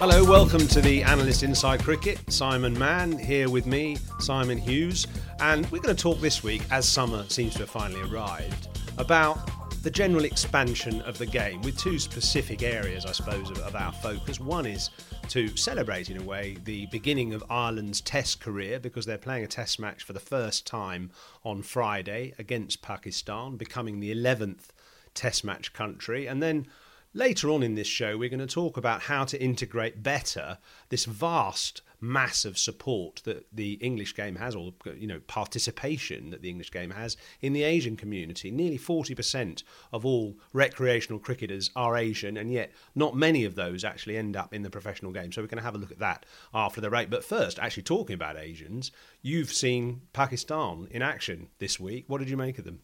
Hello, 0.00 0.22
welcome 0.24 0.66
to 0.68 0.80
the 0.80 1.02
Analyst 1.02 1.42
Inside 1.42 1.82
Cricket. 1.82 2.20
Simon 2.32 2.78
Mann 2.78 3.18
here 3.18 3.50
with 3.50 3.66
me, 3.66 3.98
Simon 4.20 4.56
Hughes, 4.56 5.06
and 5.40 5.64
we're 5.70 5.80
going 5.80 5.94
to 5.94 6.00
talk 6.00 6.20
this 6.20 6.42
week, 6.44 6.62
as 6.70 6.88
summer 6.88 7.24
seems 7.28 7.54
to 7.54 7.60
have 7.60 7.70
finally 7.70 8.00
arrived, 8.02 8.68
about 8.98 9.38
the 9.82 9.90
general 9.90 10.24
expansion 10.24 11.00
of 11.02 11.18
the 11.18 11.26
game 11.26 11.62
with 11.62 11.78
two 11.78 11.98
specific 11.98 12.62
areas, 12.62 13.06
I 13.06 13.12
suppose, 13.12 13.50
of, 13.50 13.58
of, 13.58 13.74
our 13.74 13.92
focus. 13.92 14.40
One 14.40 14.66
is 14.66 14.90
to 15.28 15.56
celebrate, 15.56 16.10
in 16.10 16.16
a 16.16 16.22
way, 16.22 16.56
the 16.64 16.86
beginning 16.86 17.34
of 17.34 17.44
Ireland's 17.50 18.00
Test 18.00 18.40
career 18.40 18.80
because 18.80 19.06
they're 19.06 19.18
playing 19.18 19.44
a 19.44 19.48
Test 19.48 19.78
match 19.78 20.02
for 20.02 20.12
the 20.12 20.20
first 20.20 20.66
time 20.66 21.10
on 21.44 21.62
Friday 21.62 22.34
against 22.38 22.82
Pakistan, 22.82 23.56
becoming 23.56 24.00
the 24.00 24.14
11th 24.14 24.68
Test 25.14 25.44
match 25.44 25.72
country. 25.72 26.26
And 26.26 26.42
then 26.42 26.66
Later 27.14 27.48
on 27.48 27.62
in 27.62 27.74
this 27.74 27.86
show, 27.86 28.18
we're 28.18 28.28
going 28.28 28.38
to 28.38 28.46
talk 28.46 28.76
about 28.76 29.02
how 29.02 29.24
to 29.24 29.42
integrate 29.42 30.02
better 30.02 30.58
this 30.90 31.06
vast 31.06 31.80
mass 32.00 32.44
of 32.44 32.56
support 32.56 33.22
that 33.24 33.46
the 33.52 33.72
English 33.74 34.14
game 34.14 34.36
has, 34.36 34.54
or 34.54 34.72
you 34.96 35.06
know, 35.06 35.20
participation 35.26 36.30
that 36.30 36.42
the 36.42 36.50
English 36.50 36.70
game 36.70 36.90
has 36.90 37.16
in 37.40 37.52
the 37.52 37.64
Asian 37.64 37.96
community. 37.96 38.50
Nearly 38.50 38.78
40% 38.78 39.62
of 39.92 40.06
all 40.06 40.36
recreational 40.52 41.18
cricketers 41.18 41.70
are 41.74 41.96
Asian, 41.96 42.36
and 42.36 42.52
yet 42.52 42.72
not 42.94 43.16
many 43.16 43.44
of 43.44 43.54
those 43.54 43.84
actually 43.84 44.16
end 44.16 44.36
up 44.36 44.54
in 44.54 44.62
the 44.62 44.70
professional 44.70 45.12
game. 45.12 45.32
So 45.32 45.42
we're 45.42 45.48
going 45.48 45.58
to 45.58 45.64
have 45.64 45.74
a 45.74 45.78
look 45.78 45.92
at 45.92 45.98
that 45.98 46.24
after 46.54 46.80
the 46.80 46.90
break. 46.90 47.10
But 47.10 47.24
first, 47.24 47.58
actually 47.58 47.82
talking 47.82 48.14
about 48.14 48.36
Asians, 48.36 48.92
you've 49.22 49.52
seen 49.52 50.02
Pakistan 50.12 50.88
in 50.90 51.02
action 51.02 51.48
this 51.58 51.80
week. 51.80 52.04
What 52.06 52.18
did 52.18 52.30
you 52.30 52.36
make 52.36 52.58
of 52.58 52.64
them? 52.64 52.80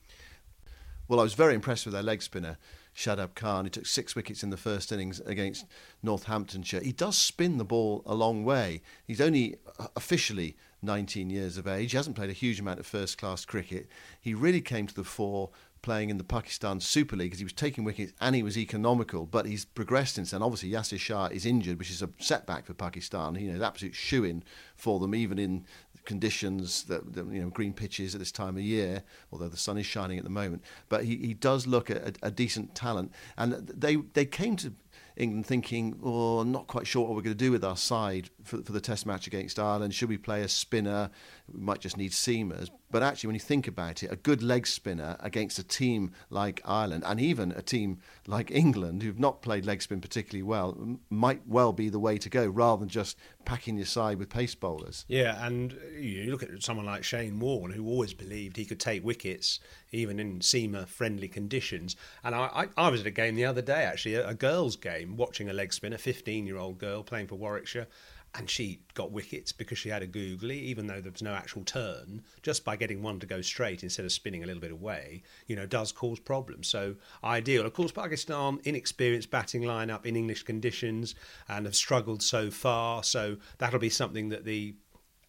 Well, 1.06 1.20
I 1.20 1.22
was 1.22 1.34
very 1.34 1.54
impressed 1.54 1.84
with 1.84 1.92
their 1.92 2.02
leg 2.02 2.22
spinner. 2.22 2.56
Shadab 2.94 3.34
Khan. 3.34 3.64
He 3.64 3.70
took 3.70 3.86
six 3.86 4.14
wickets 4.14 4.42
in 4.42 4.50
the 4.50 4.56
first 4.56 4.92
innings 4.92 5.20
against 5.20 5.66
Northamptonshire. 6.02 6.80
He 6.80 6.92
does 6.92 7.16
spin 7.16 7.58
the 7.58 7.64
ball 7.64 8.02
a 8.06 8.14
long 8.14 8.44
way. 8.44 8.82
He's 9.06 9.20
only 9.20 9.56
uh, 9.78 9.88
officially 9.96 10.56
19 10.82 11.30
years 11.30 11.56
of 11.56 11.66
age. 11.66 11.90
He 11.90 11.96
hasn't 11.96 12.16
played 12.16 12.30
a 12.30 12.34
huge 12.34 12.60
amount 12.60 12.80
of 12.80 12.86
first 12.86 13.18
class 13.18 13.44
cricket. 13.44 13.88
He 14.20 14.34
really 14.34 14.60
came 14.60 14.86
to 14.86 14.94
the 14.94 15.04
fore 15.04 15.50
playing 15.84 16.08
in 16.08 16.16
the 16.16 16.24
Pakistan 16.24 16.80
Super 16.80 17.14
League 17.14 17.26
because 17.26 17.40
he 17.40 17.44
was 17.44 17.52
taking 17.52 17.84
wickets 17.84 18.14
and 18.18 18.34
he 18.34 18.42
was 18.42 18.56
economical. 18.56 19.26
But 19.26 19.44
he's 19.44 19.66
progressed 19.66 20.14
since 20.14 20.30
then. 20.30 20.42
Obviously, 20.42 20.70
Yasir 20.70 20.98
Shah 20.98 21.26
is 21.26 21.44
injured, 21.44 21.78
which 21.78 21.90
is 21.90 22.00
a 22.00 22.08
setback 22.18 22.64
for 22.64 22.72
Pakistan. 22.72 23.34
You 23.34 23.52
know, 23.52 23.64
absolute 23.64 23.94
shoe 23.94 24.24
in 24.24 24.42
for 24.74 24.98
them, 24.98 25.14
even 25.14 25.38
in 25.38 25.66
conditions 26.04 26.84
that, 26.84 27.14
that, 27.14 27.26
you 27.26 27.42
know 27.42 27.48
green 27.48 27.72
pitches 27.72 28.14
at 28.14 28.18
this 28.18 28.32
time 28.32 28.56
of 28.56 28.62
year, 28.62 29.02
although 29.32 29.48
the 29.48 29.56
sun 29.56 29.78
is 29.78 29.86
shining 29.86 30.18
at 30.18 30.24
the 30.24 30.30
moment. 30.30 30.62
But 30.88 31.04
he, 31.04 31.16
he 31.16 31.34
does 31.34 31.66
look 31.66 31.90
at 31.90 31.96
a, 31.96 32.26
a 32.26 32.30
decent 32.30 32.74
talent, 32.74 33.12
and 33.36 33.66
they 33.66 33.96
they 33.96 34.26
came 34.26 34.56
to 34.56 34.72
England 35.16 35.46
thinking, 35.46 35.98
oh, 36.02 36.42
not 36.42 36.66
quite 36.66 36.86
sure 36.86 37.02
what 37.02 37.14
we're 37.14 37.22
going 37.22 37.36
to 37.36 37.44
do 37.44 37.52
with 37.52 37.64
our 37.64 37.76
side 37.76 38.30
for, 38.42 38.62
for 38.62 38.72
the 38.72 38.80
Test 38.80 39.06
match 39.06 39.26
against 39.26 39.58
Ireland. 39.58 39.94
Should 39.94 40.08
we 40.08 40.18
play 40.18 40.42
a 40.42 40.48
spinner? 40.48 41.10
We 41.52 41.60
might 41.60 41.80
just 41.80 41.96
need 41.96 42.10
seamers. 42.10 42.68
But 42.94 43.02
actually, 43.02 43.26
when 43.26 43.34
you 43.34 43.40
think 43.40 43.66
about 43.66 44.04
it, 44.04 44.12
a 44.12 44.14
good 44.14 44.40
leg 44.40 44.68
spinner 44.68 45.16
against 45.18 45.58
a 45.58 45.64
team 45.64 46.12
like 46.30 46.62
Ireland 46.64 47.02
and 47.04 47.20
even 47.20 47.50
a 47.50 47.60
team 47.60 47.98
like 48.28 48.52
England, 48.52 49.02
who've 49.02 49.18
not 49.18 49.42
played 49.42 49.66
leg 49.66 49.82
spin 49.82 50.00
particularly 50.00 50.44
well, 50.44 50.96
might 51.10 51.44
well 51.44 51.72
be 51.72 51.88
the 51.88 51.98
way 51.98 52.18
to 52.18 52.28
go 52.28 52.46
rather 52.46 52.78
than 52.78 52.88
just 52.88 53.18
packing 53.44 53.78
your 53.78 53.86
side 53.86 54.20
with 54.20 54.28
pace 54.28 54.54
bowlers. 54.54 55.04
Yeah, 55.08 55.44
and 55.44 55.76
you 55.98 56.30
look 56.30 56.44
at 56.44 56.62
someone 56.62 56.86
like 56.86 57.02
Shane 57.02 57.40
Warne, 57.40 57.72
who 57.72 57.84
always 57.84 58.14
believed 58.14 58.56
he 58.56 58.64
could 58.64 58.78
take 58.78 59.04
wickets 59.04 59.58
even 59.90 60.20
in 60.20 60.38
seamer 60.38 60.86
friendly 60.86 61.26
conditions. 61.26 61.96
And 62.22 62.32
I, 62.32 62.68
I, 62.76 62.86
I, 62.86 62.88
was 62.90 63.00
at 63.00 63.08
a 63.08 63.10
game 63.10 63.34
the 63.34 63.44
other 63.44 63.62
day, 63.62 63.82
actually, 63.82 64.14
a, 64.14 64.28
a 64.28 64.34
girls' 64.34 64.76
game, 64.76 65.16
watching 65.16 65.50
a 65.50 65.52
leg 65.52 65.72
spinner, 65.72 65.98
15 65.98 66.46
year 66.46 66.58
old 66.58 66.78
girl 66.78 67.02
playing 67.02 67.26
for 67.26 67.34
Warwickshire 67.34 67.88
and 68.34 68.50
she 68.50 68.80
got 68.94 69.12
wickets 69.12 69.52
because 69.52 69.78
she 69.78 69.88
had 69.88 70.02
a 70.02 70.06
googly, 70.06 70.58
even 70.58 70.86
though 70.86 71.00
there 71.00 71.12
was 71.12 71.22
no 71.22 71.34
actual 71.34 71.64
turn. 71.64 72.22
Just 72.42 72.64
by 72.64 72.76
getting 72.76 73.02
one 73.02 73.20
to 73.20 73.26
go 73.26 73.40
straight 73.40 73.82
instead 73.82 74.04
of 74.04 74.12
spinning 74.12 74.42
a 74.42 74.46
little 74.46 74.60
bit 74.60 74.72
away, 74.72 75.22
you 75.46 75.54
know, 75.54 75.66
does 75.66 75.92
cause 75.92 76.18
problems. 76.18 76.66
So 76.66 76.96
ideal. 77.22 77.64
Of 77.64 77.74
course, 77.74 77.92
Pakistan 77.92 78.58
inexperienced 78.64 79.30
batting 79.30 79.62
lineup 79.62 80.04
in 80.04 80.16
English 80.16 80.42
conditions 80.42 81.14
and 81.48 81.64
have 81.64 81.76
struggled 81.76 82.22
so 82.22 82.50
far. 82.50 83.04
So 83.04 83.36
that'll 83.58 83.78
be 83.78 83.88
something 83.88 84.30
that 84.30 84.44
the 84.44 84.74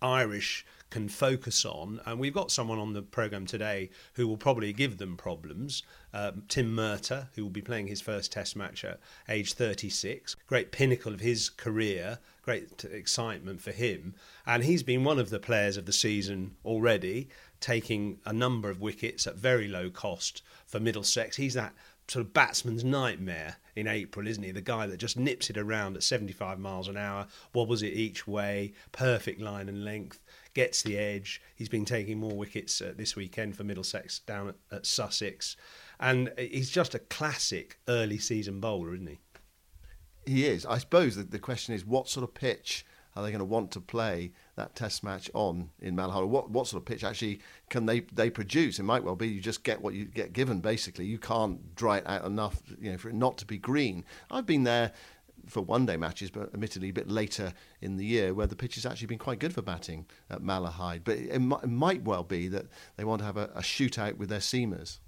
Irish 0.02 0.66
can 0.90 1.10
focus 1.10 1.66
on. 1.66 2.00
And 2.06 2.20
we've 2.20 2.34
got 2.34 2.52
someone 2.52 2.80
on 2.80 2.94
the 2.94 3.02
programme 3.02 3.46
today 3.46 3.90
who 4.14 4.28
will 4.28 4.38
probably 4.38 4.74
give 4.74 4.98
them 4.98 5.18
problems. 5.18 5.84
Um, 6.14 6.44
Tim 6.48 6.76
Murtagh, 6.76 7.28
who 7.36 7.44
will 7.44 7.52
be 7.52 7.62
playing 7.62 7.88
his 7.88 8.02
first 8.02 8.32
Test 8.32 8.56
match 8.56 8.86
at 8.86 9.00
age 9.28 9.54
36, 9.54 10.36
great 10.48 10.72
pinnacle 10.72 11.14
of 11.14 11.20
his 11.20 11.50
career, 11.50 12.20
great 12.44 12.86
excitement 12.86 13.62
for 13.62 13.72
him. 13.72 14.14
And 14.46 14.64
he's 14.64 14.84
been 14.84 15.04
one 15.04 15.20
of 15.20 15.30
the 15.30 15.40
players 15.40 15.78
of 15.78 15.86
the 15.86 15.94
season 15.94 16.56
already, 16.64 17.30
taking 17.60 18.20
a 18.26 18.34
number 18.34 18.70
of 18.70 18.82
wickets 18.82 19.26
at 19.26 19.36
very 19.36 19.68
low 19.68 19.90
cost 19.90 20.44
for 20.66 20.80
Middlesex. 20.80 21.38
He's 21.38 21.56
that 21.56 21.74
sort 22.08 22.26
of 22.26 22.34
batsman's 22.34 22.84
nightmare 22.84 23.58
in 23.76 23.88
April, 23.88 24.28
isn't 24.28 24.44
he? 24.44 24.52
The 24.52 24.62
guy 24.62 24.86
that 24.88 24.98
just 24.98 25.18
nips 25.18 25.50
it 25.50 25.58
around 25.58 25.96
at 25.96 26.04
75 26.04 26.60
miles 26.60 26.88
an 26.88 26.98
hour, 26.98 27.28
wobbles 27.54 27.82
it 27.82 27.94
each 27.94 28.28
way, 28.28 28.74
perfect 28.92 29.42
line 29.42 29.68
and 29.68 29.84
length, 29.84 30.20
gets 30.56 30.82
the 30.82 30.98
edge. 30.98 31.40
He's 31.56 31.70
been 31.70 31.86
taking 31.86 32.18
more 32.18 32.36
wickets 32.36 32.82
uh, 32.82 32.94
this 32.98 33.16
weekend 33.16 33.56
for 33.56 33.64
Middlesex 33.64 34.20
down 34.20 34.48
at, 34.50 34.56
at 34.72 34.86
Sussex. 34.88 35.56
And 36.00 36.34
he's 36.38 36.72
just 36.72 36.96
a 36.96 37.00
classic 37.00 37.78
early 37.88 38.18
season 38.18 38.60
bowler, 38.60 38.96
isn't 38.96 39.08
he? 39.08 39.20
He 40.26 40.46
is. 40.48 40.66
I 40.66 40.80
suppose 40.80 41.16
that 41.18 41.30
the 41.30 41.38
question 41.38 41.76
is 41.76 41.86
what 41.86 42.10
sort 42.10 42.24
of 42.24 42.34
pitch 42.34 42.86
are 43.16 43.24
they 43.24 43.30
going 43.30 43.40
to 43.40 43.46
want 43.46 43.72
to 43.72 43.80
play 43.80 44.34
that 44.58 44.76
test 44.76 45.04
match 45.04 45.30
on 45.34 45.70
in 45.80 45.96
Malahide? 45.96 46.28
What 46.28 46.50
what 46.50 46.68
sort 46.68 46.82
of 46.82 46.86
pitch 46.86 47.04
actually 47.04 47.40
can 47.70 47.86
they 47.86 48.02
they 48.02 48.30
produce? 48.30 48.78
It 48.78 48.84
might 48.84 49.04
well 49.04 49.16
be 49.16 49.28
you 49.28 49.40
just 49.40 49.64
get 49.64 49.82
what 49.82 49.94
you 49.94 50.06
get 50.06 50.34
given. 50.34 50.60
Basically, 50.60 51.06
you 51.06 51.18
can't 51.18 51.76
dry 51.76 52.00
it 52.00 52.08
out 52.08 52.26
enough, 52.26 52.62
you 52.80 52.92
know, 52.92 52.98
for 52.98 53.10
it 53.10 53.16
not 53.16 53.38
to 53.38 53.46
be 53.46 53.58
green. 53.58 54.04
I've 54.30 54.46
been 54.46 54.64
there 54.64 54.92
for 55.48 55.62
one 55.62 55.86
day 55.86 55.98
matches, 55.98 56.32
but 56.32 56.54
admittedly 56.54 56.90
a 56.90 56.94
bit 56.94 57.10
later 57.10 57.54
in 57.82 57.98
the 57.98 58.06
year, 58.06 58.34
where 58.34 58.48
the 58.48 58.56
pitch 58.56 58.76
has 58.76 58.86
actually 58.86 59.08
been 59.08 59.18
quite 59.18 59.40
good 59.40 59.54
for 59.54 59.62
batting 59.62 60.06
at 60.30 60.42
Malahide. 60.42 61.04
But 61.04 61.18
it, 61.18 61.32
it, 61.32 61.40
might 61.40 62.04
well 62.04 62.24
be 62.24 62.48
that 62.50 62.66
they 62.98 63.04
want 63.04 63.20
to 63.20 63.26
have 63.26 63.38
a, 63.38 63.52
a 63.56 63.62
shootout 63.62 64.18
with 64.18 64.30
their 64.30 64.40
seamers. 64.40 65.00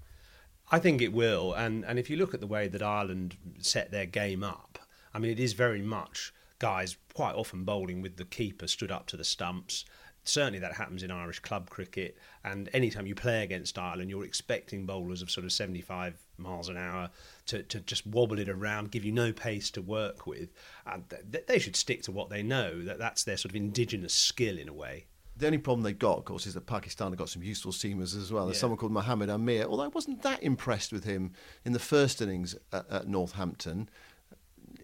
I 0.69 0.79
think 0.79 1.01
it 1.01 1.13
will, 1.13 1.53
and 1.53 1.85
and 1.85 1.97
if 1.97 2.09
you 2.09 2.17
look 2.17 2.33
at 2.33 2.41
the 2.41 2.47
way 2.47 2.67
that 2.67 2.81
Ireland 2.81 3.37
set 3.59 3.91
their 3.91 4.05
game 4.05 4.43
up, 4.43 4.79
I 5.13 5.19
mean, 5.19 5.31
it 5.31 5.39
is 5.39 5.53
very 5.53 5.81
much 5.81 6.33
guys 6.59 6.97
quite 7.13 7.35
often 7.35 7.63
bowling 7.63 8.01
with 8.01 8.17
the 8.17 8.25
keeper 8.25 8.67
stood 8.67 8.91
up 8.91 9.07
to 9.07 9.17
the 9.17 9.23
stumps. 9.23 9.85
Certainly, 10.25 10.59
that 10.59 10.73
happens 10.73 11.03
in 11.03 11.11
Irish 11.11 11.39
club 11.39 11.69
cricket, 11.69 12.17
and 12.43 12.69
anytime 12.73 13.07
you 13.07 13.15
play 13.15 13.43
against 13.43 13.77
Ireland, 13.77 14.09
you're 14.09 14.25
expecting 14.25 14.85
bowlers 14.85 15.21
of 15.21 15.31
sort 15.31 15.45
of 15.45 15.53
75 15.53 16.17
miles 16.37 16.67
an 16.67 16.75
hour 16.75 17.09
to, 17.47 17.63
to 17.63 17.79
just 17.79 18.05
wobble 18.05 18.39
it 18.39 18.49
around, 18.49 18.91
give 18.91 19.03
you 19.03 19.11
no 19.11 19.33
pace 19.33 19.71
to 19.71 19.81
work 19.81 20.27
with. 20.27 20.49
And 20.85 21.03
they 21.47 21.59
should 21.59 21.75
stick 21.75 22.03
to 22.03 22.11
what 22.11 22.29
they 22.29 22.43
know. 22.43 22.81
That 22.83 22.99
that's 22.99 23.23
their 23.23 23.37
sort 23.37 23.51
of 23.51 23.55
indigenous 23.55 24.13
skill 24.13 24.57
in 24.57 24.69
a 24.69 24.73
way. 24.73 25.05
The 25.37 25.45
only 25.45 25.59
problem 25.59 25.83
they've 25.83 25.97
got, 25.97 26.17
of 26.17 26.25
course, 26.25 26.47
is 26.47 26.55
that 26.55 26.65
Pakistan 26.65 27.11
have 27.11 27.19
got 27.19 27.29
some 27.29 27.43
useful 27.43 27.71
seamers 27.71 28.17
as 28.17 28.31
well. 28.31 28.45
There's 28.45 28.57
yeah. 28.57 28.61
someone 28.61 28.77
called 28.77 28.91
Mohammed 28.91 29.29
Amir, 29.29 29.65
although 29.65 29.83
I 29.83 29.89
wasn't 29.89 30.23
that 30.23 30.41
impressed 30.41 30.91
with 30.91 31.03
him 31.03 31.31
in 31.63 31.73
the 31.73 31.79
first 31.79 32.21
innings 32.21 32.55
at, 32.73 32.89
at 32.89 33.07
Northampton. 33.07 33.87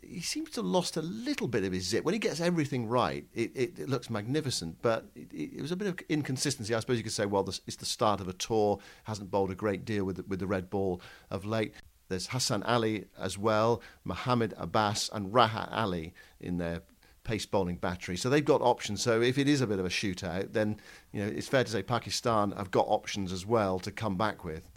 He 0.04 0.22
seems 0.22 0.52
to 0.52 0.60
have 0.60 0.66
lost 0.66 0.96
a 0.96 1.02
little 1.02 1.48
bit 1.48 1.64
of 1.64 1.74
his 1.74 1.88
zip. 1.88 2.04
When 2.04 2.14
he 2.14 2.20
gets 2.20 2.40
everything 2.40 2.88
right, 2.88 3.26
it, 3.34 3.52
it, 3.56 3.80
it 3.80 3.90
looks 3.90 4.12
magnificent, 4.12 4.78
but 4.84 5.06
it, 5.16 5.34
it, 5.34 5.62
was 5.62 5.72
a 5.72 5.76
bit 5.76 5.88
of 5.88 6.00
inconsistency. 6.08 6.76
I 6.76 6.80
suppose 6.82 6.98
you 6.98 7.04
could 7.04 7.14
say, 7.14 7.26
well, 7.26 7.42
this, 7.42 7.62
it's 7.66 7.78
the 7.78 7.86
start 7.86 8.22
of 8.22 8.28
a 8.28 8.34
tour, 8.34 8.78
hasn't 9.06 9.32
bowled 9.32 9.50
a 9.50 9.56
great 9.56 9.86
deal 9.86 10.06
with, 10.06 10.24
with 10.28 10.40
the 10.40 10.46
red 10.46 10.70
ball 10.70 11.02
of 11.32 11.46
late. 11.46 11.74
There's 12.14 12.28
Hassan 12.28 12.62
Ali 12.64 13.06
as 13.20 13.40
well, 13.40 13.82
Mohammed 14.04 14.54
Abbas, 14.58 15.10
and 15.12 15.34
Rahat 15.34 15.70
Ali 15.72 16.14
in 16.40 16.58
their 16.58 16.84
pace 17.24 17.48
bowling 17.48 17.78
battery. 17.78 18.18
So 18.18 18.30
they've 18.30 18.46
got 18.46 18.62
options. 18.62 19.02
So 19.02 19.20
if 19.22 19.40
it 19.40 19.48
is 19.48 19.62
a 19.62 19.68
bit 19.68 19.80
of 19.80 19.86
a 19.86 19.90
shootout, 19.90 20.54
then 20.54 20.78
you 21.12 21.26
know 21.26 21.28
it's 21.28 21.48
fair 21.48 21.64
to 21.64 21.72
say 21.72 21.82
Pakistan 21.82 22.52
have 22.52 22.70
got 22.70 22.86
options 22.88 23.32
as 23.32 23.48
well 23.48 23.80
to 23.80 23.92
come 23.92 24.16
back 24.16 24.44
with. 24.44 24.70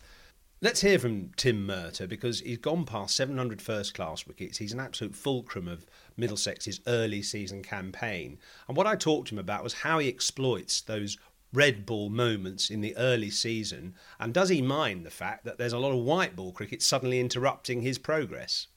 Let's 0.62 0.80
hear 0.80 0.98
from 0.98 1.32
Tim 1.36 1.66
Murtagh 1.66 2.08
because 2.08 2.40
he's 2.40 2.56
gone 2.56 2.86
past 2.86 3.14
700 3.16 3.60
first 3.60 3.92
class 3.92 4.26
wickets. 4.26 4.56
He's 4.56 4.72
an 4.72 4.80
absolute 4.80 5.14
fulcrum 5.14 5.68
of 5.68 5.84
Middlesex's 6.16 6.80
early 6.86 7.20
season 7.20 7.62
campaign. 7.62 8.38
And 8.66 8.78
what 8.78 8.86
I 8.86 8.96
talked 8.96 9.28
to 9.28 9.34
him 9.34 9.38
about 9.38 9.62
was 9.62 9.74
how 9.74 9.98
he 9.98 10.08
exploits 10.08 10.80
those 10.80 11.18
red 11.56 11.86
ball 11.86 12.10
moments 12.10 12.70
in 12.70 12.82
the 12.82 12.96
early 12.96 13.30
season. 13.30 13.94
And 14.20 14.34
does 14.34 14.50
he 14.50 14.60
mind 14.60 15.04
the 15.04 15.10
fact 15.10 15.44
that 15.44 15.56
there's 15.56 15.72
a 15.72 15.78
lot 15.78 15.92
of 15.92 16.04
white 16.04 16.36
ball 16.36 16.52
cricket 16.52 16.82
suddenly 16.82 17.18
interrupting 17.18 17.80
his 17.80 17.98
progress? 17.98 18.68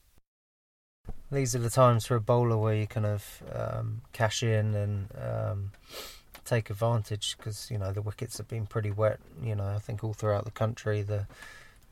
these 1.32 1.54
are 1.54 1.60
the 1.60 1.70
times 1.70 2.06
for 2.06 2.16
a 2.16 2.20
bowler 2.20 2.56
where 2.56 2.74
you 2.74 2.86
kind 2.86 3.06
of 3.06 3.42
um, 3.54 4.02
cash 4.12 4.42
in 4.42 4.74
and 4.74 5.08
um, 5.16 5.70
take 6.44 6.70
advantage 6.70 7.36
because 7.36 7.70
you 7.70 7.78
know 7.78 7.92
the 7.92 8.02
wickets 8.02 8.38
have 8.38 8.48
been 8.48 8.66
pretty 8.66 8.90
wet. 8.90 9.20
You 9.42 9.54
know, 9.54 9.66
I 9.66 9.78
think 9.78 10.02
all 10.02 10.12
throughout 10.12 10.44
the 10.44 10.50
country 10.50 11.02
the 11.02 11.26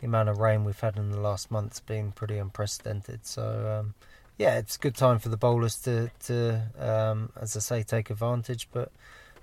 the 0.00 0.06
amount 0.06 0.29
of 0.29 0.38
rain 0.38 0.64
we've 0.64 0.79
had 0.79 0.96
in 0.96 1.11
the 1.11 1.20
last 1.20 1.50
month's 1.50 1.81
been 1.81 2.12
pretty 2.12 2.38
unprecedented. 2.38 3.26
So 3.26 3.79
um, 3.81 3.94
yeah, 4.37 4.58
it's 4.58 4.76
a 4.76 4.79
good 4.79 4.96
time 4.96 5.19
for 5.19 5.29
the 5.29 5.37
bowlers 5.37 5.76
to 5.82 6.11
to 6.26 6.62
um, 6.79 7.31
as 7.41 7.56
I 7.56 7.61
say 7.61 7.82
take 7.82 8.11
advantage, 8.11 8.69
but. 8.73 8.91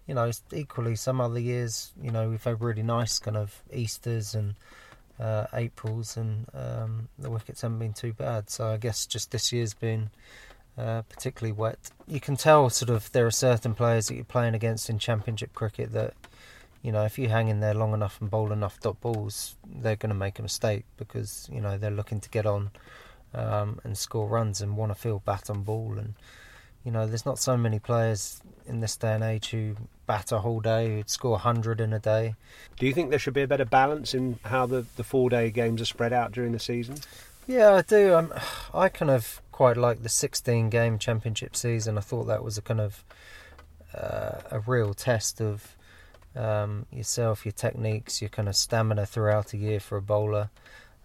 You 0.07 0.13
know, 0.13 0.31
equally, 0.53 0.95
some 0.95 1.19
other 1.19 1.39
years, 1.39 1.91
you 2.01 2.11
know, 2.11 2.29
we've 2.29 2.43
had 2.43 2.61
really 2.61 2.83
nice 2.83 3.17
kind 3.19 3.37
of 3.37 3.63
Easters 3.73 4.35
and 4.35 4.55
uh, 5.19 5.47
Aprils, 5.53 6.17
and 6.17 6.45
um, 6.53 7.09
the 7.17 7.29
wickets 7.29 7.61
haven't 7.61 7.79
been 7.79 7.93
too 7.93 8.13
bad. 8.13 8.49
So 8.49 8.67
I 8.67 8.77
guess 8.77 9.05
just 9.05 9.31
this 9.31 9.51
year's 9.51 9.73
been 9.73 10.09
uh, 10.77 11.03
particularly 11.03 11.53
wet. 11.53 11.89
You 12.07 12.19
can 12.19 12.35
tell 12.35 12.69
sort 12.69 12.89
of 12.89 13.11
there 13.11 13.25
are 13.25 13.31
certain 13.31 13.73
players 13.73 14.07
that 14.07 14.15
you're 14.15 14.25
playing 14.25 14.55
against 14.55 14.89
in 14.89 14.99
Championship 14.99 15.53
cricket 15.53 15.93
that 15.93 16.13
you 16.81 16.91
know 16.91 17.03
if 17.03 17.17
you 17.17 17.29
hang 17.29 17.47
in 17.47 17.61
there 17.61 17.73
long 17.73 17.93
enough 17.93 18.19
and 18.21 18.29
bowl 18.29 18.51
enough 18.51 18.79
dot 18.79 18.99
balls, 19.01 19.55
they're 19.65 19.95
going 19.95 20.09
to 20.09 20.15
make 20.15 20.37
a 20.37 20.43
mistake 20.43 20.85
because 20.97 21.49
you 21.51 21.61
know 21.61 21.77
they're 21.77 21.91
looking 21.91 22.19
to 22.19 22.29
get 22.29 22.45
on 22.45 22.71
um, 23.33 23.79
and 23.83 23.97
score 23.97 24.27
runs 24.27 24.61
and 24.61 24.77
want 24.77 24.91
to 24.91 24.95
feel 24.95 25.21
bat 25.25 25.49
on 25.49 25.63
ball 25.63 25.95
and 25.97 26.13
you 26.85 26.91
know, 26.91 27.07
there's 27.07 27.25
not 27.25 27.39
so 27.39 27.57
many 27.57 27.79
players 27.79 28.39
in 28.67 28.79
this 28.79 28.95
day 28.95 29.13
and 29.13 29.23
age 29.23 29.49
who 29.49 29.75
bat 30.05 30.31
a 30.31 30.39
whole 30.39 30.61
day, 30.61 30.95
who'd 30.95 31.09
score 31.09 31.31
100 31.31 31.81
in 31.81 31.91
a 31.91 31.99
day. 31.99 32.35
Do 32.79 32.85
you 32.85 32.93
think 32.93 33.09
there 33.09 33.19
should 33.19 33.33
be 33.33 33.41
a 33.41 33.47
better 33.47 33.65
balance 33.65 34.13
in 34.13 34.39
how 34.45 34.67
the, 34.67 34.85
the 34.95 35.03
four 35.03 35.29
day 35.29 35.49
games 35.49 35.81
are 35.81 35.85
spread 35.85 36.13
out 36.13 36.31
during 36.31 36.51
the 36.51 36.59
season? 36.59 36.97
Yeah, 37.47 37.73
I 37.73 37.81
do. 37.81 38.15
Um, 38.15 38.33
I 38.73 38.89
kind 38.89 39.11
of 39.11 39.41
quite 39.51 39.77
like 39.77 40.03
the 40.03 40.09
16 40.09 40.69
game 40.69 40.99
championship 40.99 41.55
season. 41.55 41.97
I 41.97 42.01
thought 42.01 42.25
that 42.25 42.43
was 42.43 42.57
a 42.57 42.61
kind 42.61 42.81
of 42.81 43.03
uh, 43.93 44.41
a 44.51 44.59
real 44.59 44.93
test 44.93 45.41
of 45.41 45.75
um, 46.35 46.85
yourself, 46.91 47.45
your 47.45 47.53
techniques, 47.53 48.21
your 48.21 48.29
kind 48.29 48.47
of 48.47 48.55
stamina 48.55 49.05
throughout 49.05 49.53
a 49.53 49.57
year 49.57 49.79
for 49.79 49.97
a 49.97 50.01
bowler. 50.01 50.49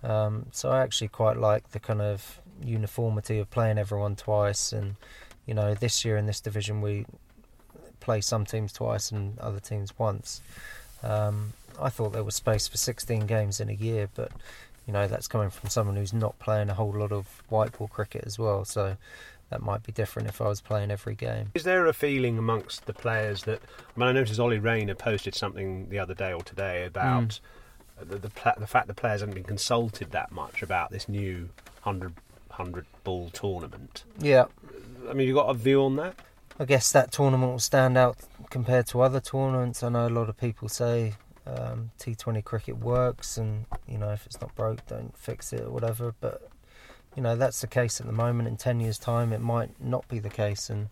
Um, 0.02 0.46
so 0.50 0.70
I 0.70 0.82
actually 0.82 1.08
quite 1.08 1.36
like 1.36 1.70
the 1.70 1.80
kind 1.80 2.02
of 2.02 2.40
uniformity 2.64 3.38
of 3.38 3.50
playing 3.50 3.78
everyone 3.78 4.16
twice 4.16 4.72
and 4.72 4.96
you 5.50 5.54
know, 5.54 5.74
this 5.74 6.04
year 6.04 6.16
in 6.16 6.26
this 6.26 6.40
division 6.40 6.80
we 6.80 7.04
play 7.98 8.20
some 8.20 8.46
teams 8.46 8.72
twice 8.72 9.10
and 9.10 9.36
other 9.40 9.58
teams 9.58 9.98
once. 9.98 10.40
Um, 11.02 11.54
I 11.82 11.88
thought 11.88 12.12
there 12.12 12.22
was 12.22 12.36
space 12.36 12.68
for 12.68 12.76
16 12.76 13.26
games 13.26 13.58
in 13.58 13.68
a 13.68 13.72
year, 13.72 14.08
but 14.14 14.30
you 14.86 14.92
know 14.92 15.08
that's 15.08 15.26
coming 15.26 15.50
from 15.50 15.68
someone 15.68 15.96
who's 15.96 16.12
not 16.12 16.38
playing 16.38 16.70
a 16.70 16.74
whole 16.74 16.96
lot 16.96 17.10
of 17.10 17.42
white 17.48 17.76
ball 17.76 17.88
cricket 17.88 18.22
as 18.24 18.38
well. 18.38 18.64
So 18.64 18.96
that 19.50 19.60
might 19.60 19.82
be 19.82 19.90
different 19.90 20.28
if 20.28 20.40
I 20.40 20.46
was 20.46 20.60
playing 20.60 20.92
every 20.92 21.16
game. 21.16 21.50
Is 21.52 21.64
there 21.64 21.84
a 21.86 21.92
feeling 21.92 22.38
amongst 22.38 22.86
the 22.86 22.92
players 22.92 23.42
that? 23.42 23.60
I 23.96 23.98
mean, 23.98 24.08
I 24.08 24.12
noticed 24.12 24.38
Ollie 24.38 24.60
Rayner 24.60 24.94
posted 24.94 25.34
something 25.34 25.88
the 25.88 25.98
other 25.98 26.14
day 26.14 26.32
or 26.32 26.42
today 26.42 26.84
about 26.86 27.40
mm. 28.00 28.08
the, 28.08 28.18
the, 28.18 28.30
the 28.56 28.66
fact 28.68 28.86
the 28.86 28.94
players 28.94 29.20
haven't 29.20 29.34
been 29.34 29.42
consulted 29.42 30.12
that 30.12 30.30
much 30.30 30.62
about 30.62 30.92
this 30.92 31.08
new 31.08 31.48
hundred 31.80 32.14
hundred 32.50 32.86
ball 33.02 33.30
tournament. 33.30 34.04
Yeah, 34.20 34.44
I 35.08 35.12
mean, 35.12 35.26
you 35.28 35.34
got 35.34 35.48
a 35.48 35.54
view 35.54 35.82
on 35.84 35.96
that? 35.96 36.14
I 36.58 36.64
guess 36.66 36.92
that 36.92 37.10
tournament 37.10 37.52
will 37.52 37.58
stand 37.58 37.96
out 37.96 38.18
compared 38.50 38.86
to 38.88 39.00
other 39.00 39.20
tournaments. 39.20 39.82
I 39.82 39.88
know 39.88 40.06
a 40.06 40.10
lot 40.10 40.28
of 40.28 40.36
people 40.36 40.68
say 40.68 41.14
um, 41.46 41.90
T20 41.98 42.44
cricket 42.44 42.78
works, 42.78 43.38
and 43.38 43.64
you 43.88 43.98
know 43.98 44.10
if 44.10 44.26
it's 44.26 44.40
not 44.40 44.54
broke, 44.54 44.86
don't 44.86 45.16
fix 45.16 45.52
it 45.52 45.62
or 45.62 45.70
whatever. 45.70 46.14
But 46.20 46.48
you 47.16 47.22
know 47.22 47.34
that's 47.34 47.60
the 47.60 47.66
case 47.66 48.00
at 48.00 48.06
the 48.06 48.12
moment. 48.12 48.48
In 48.48 48.56
ten 48.56 48.78
years' 48.78 48.98
time, 48.98 49.32
it 49.32 49.40
might 49.40 49.70
not 49.82 50.06
be 50.08 50.18
the 50.18 50.28
case. 50.28 50.68
And 50.68 50.88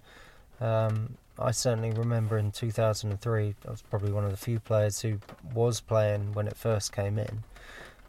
um, 0.60 1.18
I 1.38 1.50
certainly 1.50 1.90
remember 1.90 2.38
in 2.38 2.50
2003, 2.50 3.54
I 3.66 3.70
was 3.70 3.82
probably 3.82 4.10
one 4.10 4.24
of 4.24 4.30
the 4.30 4.36
few 4.36 4.58
players 4.58 5.00
who 5.00 5.18
was 5.54 5.80
playing 5.80 6.32
when 6.32 6.48
it 6.48 6.56
first 6.56 6.92
came 6.92 7.18
in, 7.18 7.42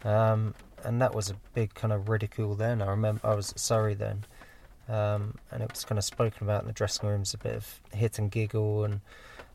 um, 0.06 0.56
and 0.84 1.02
that 1.02 1.14
was 1.14 1.30
a 1.30 1.36
big 1.54 1.74
kind 1.74 1.92
of 1.92 2.08
ridicule 2.08 2.56
then. 2.56 2.82
I 2.82 2.88
remember 2.88 3.28
I 3.28 3.36
was 3.36 3.52
at 3.52 3.60
Surrey 3.60 3.96
then. 3.96 4.24
Um, 4.90 5.36
and 5.52 5.62
it 5.62 5.72
was 5.72 5.86
kind 5.86 6.00
of 6.00 6.04
spoken 6.04 6.44
about 6.44 6.62
in 6.64 6.68
the 6.68 6.74
dressing 6.74 7.08
rooms 7.08 7.34
a 7.34 7.38
bit 7.38 7.56
of 7.56 7.80
hit 7.94 8.18
and 8.18 8.32
giggle 8.32 8.86
and 8.86 9.02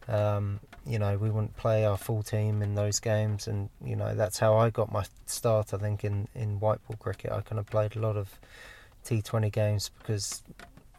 um, 0.06 0.60
you 0.86 0.98
know 0.98 1.16
we 1.16 1.30
wouldn't 1.30 1.56
play 1.56 1.84
our 1.84 1.96
full 1.96 2.22
team 2.22 2.62
in 2.62 2.74
those 2.74 3.00
games. 3.00 3.48
And 3.48 3.68
you 3.84 3.96
know 3.96 4.14
that's 4.14 4.38
how 4.38 4.56
I 4.56 4.70
got 4.70 4.92
my 4.92 5.04
start 5.26 5.74
I 5.74 5.78
think 5.78 6.04
in, 6.04 6.28
in 6.34 6.60
white 6.60 6.86
ball 6.86 6.96
cricket. 6.98 7.32
I 7.32 7.40
kind 7.40 7.58
of 7.58 7.66
played 7.66 7.96
a 7.96 8.00
lot 8.00 8.16
of 8.16 8.38
T20 9.04 9.50
games 9.50 9.90
because 9.98 10.42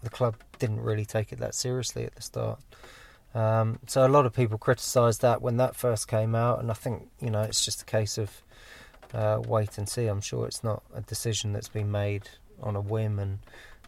the 0.03 0.09
club 0.09 0.35
didn't 0.59 0.81
really 0.81 1.05
take 1.05 1.31
it 1.31 1.39
that 1.39 1.55
seriously 1.55 2.05
at 2.05 2.15
the 2.15 2.21
start. 2.21 2.59
Um, 3.33 3.79
so 3.87 4.05
a 4.05 4.09
lot 4.09 4.25
of 4.25 4.33
people 4.33 4.57
criticised 4.57 5.21
that 5.21 5.41
when 5.41 5.57
that 5.57 5.75
first 5.75 6.07
came 6.07 6.35
out. 6.35 6.59
And 6.59 6.71
I 6.71 6.73
think 6.73 7.07
you 7.21 7.29
know 7.29 7.41
it's 7.41 7.63
just 7.63 7.81
a 7.83 7.85
case 7.85 8.17
of 8.17 8.41
uh, 9.13 9.41
wait 9.47 9.77
and 9.77 9.87
see. 9.87 10.07
I'm 10.07 10.21
sure 10.21 10.45
it's 10.45 10.63
not 10.63 10.83
a 10.93 11.01
decision 11.01 11.53
that's 11.53 11.69
been 11.69 11.91
made 11.91 12.29
on 12.61 12.75
a 12.75 12.81
whim 12.81 13.19
and 13.19 13.39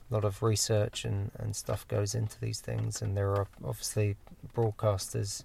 a 0.09 0.13
lot 0.13 0.23
of 0.23 0.41
research 0.41 1.05
and, 1.05 1.31
and 1.37 1.55
stuff 1.55 1.87
goes 1.87 2.15
into 2.15 2.39
these 2.39 2.59
things, 2.61 3.01
and 3.01 3.15
there 3.15 3.31
are 3.31 3.47
obviously 3.63 4.15
broadcasters' 4.55 5.43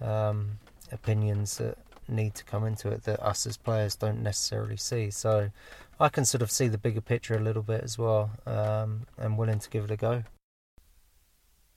um, 0.00 0.58
opinions 0.92 1.58
that 1.58 1.78
need 2.08 2.34
to 2.34 2.44
come 2.44 2.64
into 2.64 2.88
it 2.88 3.04
that 3.04 3.20
us 3.20 3.46
as 3.46 3.56
players 3.56 3.94
don't 3.96 4.22
necessarily 4.22 4.76
see. 4.76 5.10
So 5.10 5.50
I 6.00 6.08
can 6.08 6.24
sort 6.24 6.42
of 6.42 6.50
see 6.50 6.68
the 6.68 6.78
bigger 6.78 7.00
picture 7.00 7.34
a 7.34 7.40
little 7.40 7.62
bit 7.62 7.82
as 7.82 7.98
well, 7.98 8.30
um, 8.46 9.06
and 9.18 9.36
willing 9.36 9.58
to 9.58 9.70
give 9.70 9.84
it 9.84 9.90
a 9.90 9.96
go. 9.96 10.24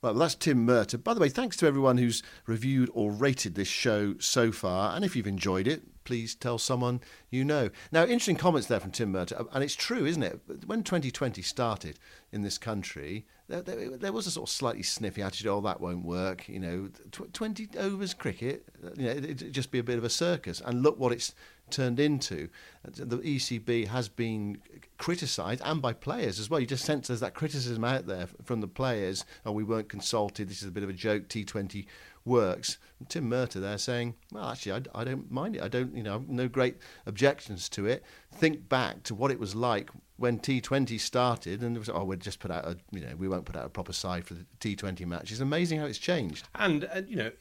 Well, 0.01 0.15
that's 0.15 0.33
Tim 0.33 0.65
Murtagh. 0.65 1.03
By 1.03 1.13
the 1.13 1.19
way, 1.19 1.29
thanks 1.29 1.55
to 1.57 1.67
everyone 1.67 1.99
who's 1.99 2.23
reviewed 2.47 2.89
or 2.91 3.11
rated 3.11 3.53
this 3.53 3.67
show 3.67 4.15
so 4.17 4.51
far. 4.51 4.95
And 4.95 5.05
if 5.05 5.15
you've 5.15 5.27
enjoyed 5.27 5.67
it, 5.67 5.83
please 6.05 6.33
tell 6.33 6.57
someone 6.57 7.01
you 7.29 7.45
know. 7.45 7.69
Now, 7.91 8.01
interesting 8.03 8.35
comments 8.35 8.67
there 8.67 8.79
from 8.79 8.89
Tim 8.89 9.13
Murtagh, 9.13 9.39
uh, 9.39 9.43
and 9.53 9.63
it's 9.63 9.75
true, 9.75 10.07
isn't 10.07 10.23
it? 10.23 10.39
When 10.65 10.81
2020 10.81 11.43
started 11.43 11.99
in 12.31 12.41
this 12.41 12.57
country, 12.57 13.27
there, 13.47 13.61
there, 13.61 13.95
there 13.95 14.11
was 14.11 14.25
a 14.25 14.31
sort 14.31 14.49
of 14.49 14.53
slightly 14.53 14.81
sniffy 14.81 15.21
attitude, 15.21 15.45
oh, 15.45 15.61
that 15.61 15.79
won't 15.79 16.03
work, 16.03 16.49
you 16.49 16.59
know, 16.59 16.89
20 17.11 17.69
overs 17.77 18.15
cricket, 18.15 18.65
uh, 18.83 18.89
you 18.97 19.05
know, 19.05 19.11
it'd 19.11 19.53
just 19.53 19.69
be 19.69 19.77
a 19.77 19.83
bit 19.83 19.99
of 19.99 20.03
a 20.03 20.09
circus. 20.09 20.63
And 20.65 20.81
look 20.81 20.97
what 20.97 21.11
it's 21.11 21.35
turned 21.71 21.99
into. 21.99 22.49
Uh, 22.85 22.91
the 22.93 23.17
ECB 23.17 23.87
has 23.87 24.09
been 24.09 24.59
criticised 24.97 25.61
and 25.63 25.81
by 25.81 25.93
players 25.93 26.39
as 26.39 26.49
well. 26.49 26.59
You 26.59 26.65
just 26.65 26.85
sense 26.85 27.07
there's 27.07 27.19
that 27.21 27.33
criticism 27.33 27.83
out 27.83 28.05
there 28.05 28.27
from 28.43 28.61
the 28.61 28.67
players. 28.67 29.25
Oh, 29.45 29.51
we 29.51 29.63
weren't 29.63 29.89
consulted. 29.89 30.49
This 30.49 30.61
is 30.61 30.67
a 30.67 30.71
bit 30.71 30.83
of 30.83 30.89
a 30.89 30.93
joke. 30.93 31.27
T20 31.27 31.85
works. 32.25 32.77
Tim 33.09 33.29
Murtagh 33.29 33.61
there 33.61 33.77
saying, 33.77 34.15
well, 34.31 34.49
actually, 34.49 34.73
I, 34.73 35.01
I 35.01 35.03
don't 35.03 35.31
mind 35.31 35.55
it. 35.55 35.61
I 35.63 35.67
don't, 35.67 35.95
you 35.95 36.03
know, 36.03 36.23
no 36.27 36.47
great 36.47 36.77
objections 37.05 37.67
to 37.69 37.87
it. 37.87 38.03
Think 38.33 38.69
back 38.69 39.03
to 39.03 39.15
what 39.15 39.31
it 39.31 39.39
was 39.39 39.55
like 39.55 39.89
when 40.17 40.37
T20 40.37 40.99
started, 40.99 41.63
and 41.63 41.75
it 41.75 41.79
was, 41.79 41.89
oh, 41.89 42.03
we'll 42.03 42.19
just 42.19 42.39
put 42.39 42.51
out 42.51 42.65
a, 42.65 42.77
you 42.91 43.01
know, 43.01 43.15
we 43.17 43.27
won't 43.27 43.45
put 43.45 43.55
out 43.55 43.65
a 43.65 43.69
proper 43.69 43.91
side 43.91 44.23
for 44.23 44.35
the 44.35 44.45
T20 44.59 45.03
match. 45.07 45.31
It's 45.31 45.39
amazing 45.39 45.79
how 45.79 45.85
it's 45.85 45.97
changed. 45.97 46.47
And, 46.53 46.87
uh, 46.93 47.01
you 47.07 47.15
know, 47.15 47.31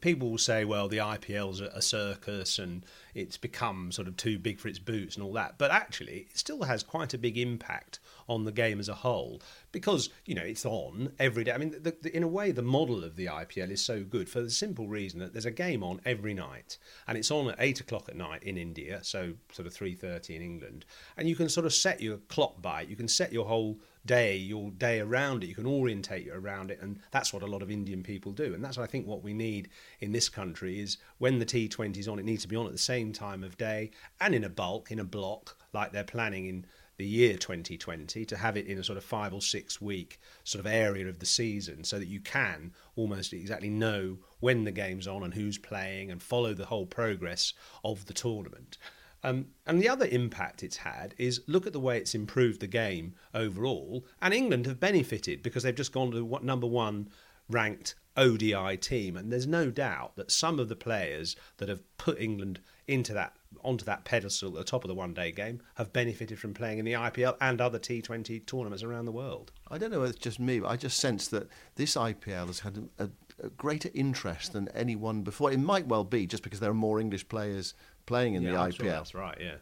people 0.00 0.30
will 0.30 0.38
say, 0.38 0.64
well, 0.64 0.88
the 0.88 0.98
IPL's 0.98 1.60
a 1.60 1.82
circus 1.82 2.58
and 2.58 2.86
it's 3.14 3.36
become 3.36 3.92
sort 3.92 4.08
of 4.08 4.16
too 4.16 4.38
big 4.38 4.58
for 4.58 4.68
its 4.68 4.78
boots 4.78 5.16
and 5.16 5.24
all 5.24 5.34
that. 5.34 5.58
But 5.58 5.70
actually, 5.70 6.28
it 6.30 6.38
still 6.38 6.62
has 6.62 6.82
quite 6.82 7.12
a 7.12 7.18
big 7.18 7.36
impact 7.36 8.00
on 8.30 8.44
the 8.44 8.52
game 8.52 8.78
as 8.78 8.88
a 8.88 8.94
whole 8.94 9.42
because, 9.72 10.08
you 10.24 10.34
know, 10.36 10.42
it's 10.42 10.64
on 10.64 11.12
every 11.18 11.42
day. 11.42 11.52
I 11.52 11.58
mean, 11.58 11.74
the, 11.82 11.96
the, 12.00 12.16
in 12.16 12.22
a 12.22 12.28
way, 12.28 12.52
the 12.52 12.62
model 12.62 13.02
of 13.02 13.16
the 13.16 13.26
IPL 13.26 13.70
is 13.70 13.84
so 13.84 14.04
good 14.04 14.28
for 14.28 14.40
the 14.40 14.50
simple 14.50 14.86
reason 14.86 15.18
that 15.18 15.32
there's 15.32 15.46
a 15.46 15.50
game 15.50 15.82
on 15.82 16.00
every 16.04 16.32
night 16.32 16.78
and 17.08 17.18
it's 17.18 17.30
on 17.30 17.50
at 17.50 17.56
8 17.58 17.80
o'clock 17.80 18.08
at 18.08 18.16
night 18.16 18.44
in 18.44 18.56
India, 18.56 19.00
so 19.02 19.34
sort 19.52 19.66
of 19.66 19.74
3.30 19.74 20.36
in 20.36 20.42
England. 20.42 20.84
And 21.16 21.28
you 21.28 21.34
can 21.34 21.48
sort 21.48 21.66
of 21.66 21.74
set 21.74 22.00
your 22.00 22.18
clock 22.28 22.62
by 22.62 22.82
it. 22.82 22.88
You 22.88 22.96
can 22.96 23.08
set 23.08 23.32
your 23.32 23.46
whole 23.46 23.80
day, 24.06 24.36
your 24.36 24.70
day 24.70 25.00
around 25.00 25.42
it. 25.42 25.48
You 25.48 25.54
can 25.54 25.66
orientate 25.66 26.24
you 26.24 26.32
around 26.32 26.70
it, 26.70 26.78
and 26.80 27.00
that's 27.10 27.32
what 27.32 27.42
a 27.42 27.46
lot 27.46 27.62
of 27.62 27.70
Indian 27.70 28.02
people 28.02 28.32
do. 28.32 28.54
And 28.54 28.64
that's 28.64 28.78
I 28.78 28.86
think 28.86 29.06
what 29.06 29.22
we 29.22 29.34
need 29.34 29.68
in 30.00 30.12
this 30.12 30.28
country 30.28 30.80
is 30.80 30.98
when 31.18 31.38
the 31.38 31.44
T20 31.44 31.96
is 31.98 32.08
on, 32.08 32.18
it 32.18 32.24
needs 32.24 32.42
to 32.42 32.48
be 32.48 32.56
on 32.56 32.66
at 32.66 32.72
the 32.72 32.78
same 32.78 33.12
time 33.12 33.42
of 33.42 33.58
day 33.58 33.90
and 34.20 34.34
in 34.34 34.44
a 34.44 34.48
bulk, 34.48 34.90
in 34.90 35.00
a 35.00 35.04
block, 35.04 35.56
like 35.72 35.92
they're 35.92 36.04
planning 36.04 36.46
in 36.46 36.66
the 37.00 37.06
year 37.06 37.38
2020 37.38 38.26
to 38.26 38.36
have 38.36 38.58
it 38.58 38.66
in 38.66 38.76
a 38.78 38.84
sort 38.84 38.98
of 38.98 39.02
five 39.02 39.32
or 39.32 39.40
six 39.40 39.80
week 39.80 40.20
sort 40.44 40.60
of 40.60 40.70
area 40.70 41.08
of 41.08 41.18
the 41.18 41.24
season 41.24 41.82
so 41.82 41.98
that 41.98 42.08
you 42.08 42.20
can 42.20 42.72
almost 42.94 43.32
exactly 43.32 43.70
know 43.70 44.18
when 44.40 44.64
the 44.64 44.70
game's 44.70 45.08
on 45.08 45.22
and 45.22 45.32
who's 45.32 45.56
playing 45.56 46.10
and 46.10 46.22
follow 46.22 46.52
the 46.52 46.66
whole 46.66 46.84
progress 46.84 47.54
of 47.82 48.04
the 48.04 48.12
tournament. 48.12 48.76
Um, 49.24 49.46
and 49.66 49.80
the 49.80 49.88
other 49.88 50.06
impact 50.10 50.62
it's 50.62 50.76
had 50.76 51.14
is 51.16 51.40
look 51.46 51.66
at 51.66 51.72
the 51.72 51.80
way 51.80 51.96
it's 51.96 52.14
improved 52.14 52.60
the 52.60 52.66
game 52.66 53.14
overall. 53.32 54.04
And 54.20 54.34
England 54.34 54.66
have 54.66 54.78
benefited 54.78 55.42
because 55.42 55.62
they've 55.62 55.74
just 55.74 55.92
gone 55.92 56.10
to 56.10 56.22
what 56.22 56.44
number 56.44 56.66
one 56.66 57.08
ranked 57.48 57.94
ODI 58.20 58.76
team. 58.76 59.16
And 59.16 59.32
there's 59.32 59.46
no 59.46 59.70
doubt 59.70 60.16
that 60.16 60.30
some 60.30 60.60
of 60.60 60.68
the 60.68 60.76
players 60.76 61.34
that 61.56 61.68
have 61.68 61.80
put 61.96 62.20
England 62.20 62.60
into 62.86 63.12
that 63.14 63.34
onto 63.62 63.84
that 63.84 64.04
pedestal 64.04 64.50
at 64.50 64.54
the 64.54 64.64
top 64.64 64.84
of 64.84 64.88
the 64.88 64.94
one 64.94 65.12
day 65.12 65.32
game 65.32 65.60
have 65.74 65.92
benefited 65.92 66.38
from 66.38 66.54
playing 66.54 66.78
in 66.78 66.84
the 66.84 66.92
IPL 66.92 67.36
and 67.40 67.60
other 67.60 67.78
T20 67.78 68.46
tournaments 68.46 68.82
around 68.82 69.06
the 69.06 69.12
world. 69.12 69.50
I 69.68 69.78
don't 69.78 69.90
know 69.90 70.02
if 70.04 70.10
it's 70.10 70.18
just 70.18 70.38
me, 70.38 70.60
but 70.60 70.68
I 70.68 70.76
just 70.76 70.98
sense 70.98 71.28
that 71.28 71.48
this 71.74 71.94
IPL 71.94 72.46
has 72.46 72.60
had 72.60 72.88
a, 72.98 73.10
a 73.42 73.50
greater 73.50 73.90
interest 73.94 74.52
than 74.52 74.68
anyone 74.68 75.22
before. 75.22 75.50
It 75.50 75.58
might 75.58 75.86
well 75.86 76.04
be 76.04 76.26
just 76.26 76.42
because 76.42 76.60
there 76.60 76.70
are 76.70 76.74
more 76.74 77.00
English 77.00 77.28
players 77.28 77.74
playing 78.06 78.34
in 78.34 78.42
yeah, 78.42 78.52
the 78.52 78.58
I'm 78.58 78.70
IPL. 78.70 78.76
Sure 78.76 78.86
that's 78.86 79.14
right, 79.14 79.38
yeah. 79.40 79.54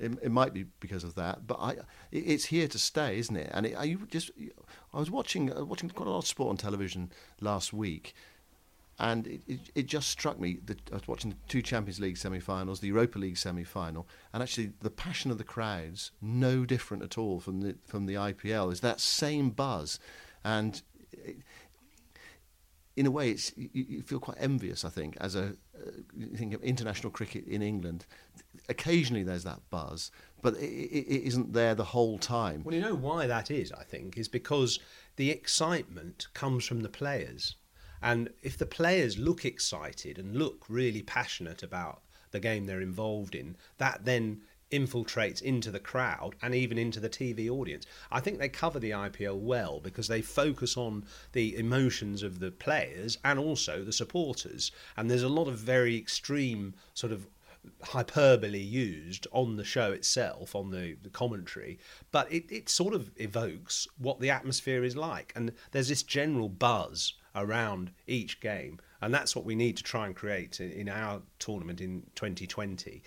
It, 0.00 0.18
it, 0.22 0.30
might 0.30 0.52
be 0.52 0.66
because 0.80 1.04
of 1.04 1.14
that, 1.14 1.46
but 1.46 1.58
I, 1.60 1.70
it, 2.10 2.24
it's 2.26 2.46
here 2.46 2.66
to 2.68 2.78
stay, 2.78 3.18
isn't 3.18 3.36
it? 3.36 3.50
And 3.52 3.66
it, 3.66 3.76
I 3.78 3.96
just, 4.10 4.30
I 4.92 4.98
was 4.98 5.10
watching 5.10 5.52
watching 5.68 5.88
quite 5.90 6.08
a 6.08 6.10
lot 6.10 6.18
of 6.18 6.26
sport 6.26 6.50
on 6.50 6.56
television 6.56 7.12
last 7.40 7.72
week, 7.72 8.14
and 8.98 9.26
it, 9.26 9.42
it, 9.46 9.60
it 9.74 9.86
just 9.86 10.08
struck 10.08 10.40
me 10.40 10.58
that 10.66 10.90
I 10.90 10.94
was 10.94 11.06
watching 11.06 11.30
the 11.30 11.36
two 11.48 11.62
Champions 11.62 12.00
League 12.00 12.16
semi-finals, 12.16 12.80
the 12.80 12.88
Europa 12.88 13.18
League 13.18 13.38
semi-final, 13.38 14.08
and 14.32 14.42
actually 14.42 14.72
the 14.80 14.90
passion 14.90 15.30
of 15.30 15.38
the 15.38 15.44
crowds 15.44 16.10
no 16.20 16.64
different 16.64 17.02
at 17.02 17.16
all 17.16 17.38
from 17.38 17.60
the 17.60 17.76
from 17.86 18.06
the 18.06 18.14
IPL. 18.14 18.72
Is 18.72 18.80
that 18.80 19.00
same 19.00 19.50
buzz, 19.50 20.00
and 20.44 20.82
in 22.96 23.06
a 23.06 23.10
way, 23.10 23.30
it's 23.30 23.52
you, 23.56 23.68
you, 23.72 24.02
feel 24.02 24.18
quite 24.18 24.38
envious. 24.40 24.84
I 24.84 24.88
think 24.88 25.16
as 25.20 25.34
a 25.34 25.54
uh, 25.76 25.90
think 26.34 26.54
of 26.54 26.62
international 26.62 27.10
cricket 27.10 27.46
in 27.46 27.60
England, 27.60 28.06
occasionally 28.68 29.22
there's 29.22 29.44
that 29.44 29.60
buzz, 29.70 30.10
but 30.42 30.54
it, 30.54 30.64
it 30.64 31.26
isn't 31.26 31.52
there 31.52 31.74
the 31.74 31.84
whole 31.84 32.18
time. 32.18 32.62
Well, 32.64 32.74
you 32.74 32.80
know 32.80 32.94
why 32.94 33.26
that 33.26 33.50
is. 33.50 33.72
I 33.72 33.84
think 33.84 34.16
is 34.16 34.28
because 34.28 34.78
the 35.16 35.30
excitement 35.30 36.28
comes 36.34 36.64
from 36.64 36.80
the 36.80 36.88
players, 36.88 37.56
and 38.02 38.30
if 38.42 38.56
the 38.58 38.66
players 38.66 39.18
look 39.18 39.44
excited 39.44 40.18
and 40.18 40.36
look 40.36 40.64
really 40.68 41.02
passionate 41.02 41.62
about 41.62 42.02
the 42.30 42.40
game 42.40 42.66
they're 42.66 42.80
involved 42.80 43.34
in, 43.34 43.56
that 43.78 44.04
then 44.04 44.42
infiltrates 44.70 45.40
into 45.40 45.70
the 45.70 45.78
crowd 45.78 46.34
and 46.42 46.54
even 46.54 46.76
into 46.76 46.98
the 46.98 47.08
TV 47.08 47.48
audience. 47.48 47.86
I 48.10 48.20
think 48.20 48.38
they 48.38 48.48
cover 48.48 48.78
the 48.78 48.90
IPL 48.90 49.38
well 49.38 49.80
because 49.80 50.08
they 50.08 50.22
focus 50.22 50.76
on 50.76 51.04
the 51.32 51.56
emotions 51.56 52.22
of 52.22 52.40
the 52.40 52.50
players 52.50 53.16
and 53.24 53.38
also 53.38 53.84
the 53.84 53.92
supporters. 53.92 54.72
And 54.96 55.10
there's 55.10 55.22
a 55.22 55.28
lot 55.28 55.48
of 55.48 55.58
very 55.58 55.96
extreme 55.96 56.74
sort 56.94 57.12
of 57.12 57.28
hyperbole 57.82 58.58
used 58.58 59.26
on 59.32 59.56
the 59.56 59.64
show 59.64 59.92
itself, 59.92 60.54
on 60.54 60.70
the, 60.70 60.96
the 61.02 61.10
commentary, 61.10 61.78
but 62.12 62.30
it, 62.32 62.50
it 62.50 62.68
sort 62.68 62.94
of 62.94 63.10
evokes 63.16 63.86
what 63.98 64.20
the 64.20 64.30
atmosphere 64.30 64.84
is 64.84 64.96
like. 64.96 65.32
And 65.36 65.52
there's 65.72 65.88
this 65.88 66.02
general 66.02 66.48
buzz 66.48 67.14
around 67.34 67.92
each 68.06 68.40
game. 68.40 68.78
And 69.02 69.12
that's 69.12 69.36
what 69.36 69.44
we 69.44 69.54
need 69.54 69.76
to 69.76 69.82
try 69.82 70.06
and 70.06 70.16
create 70.16 70.60
in, 70.60 70.70
in 70.72 70.88
our 70.88 71.22
tournament 71.38 71.80
in 71.80 72.04
2020 72.14 73.02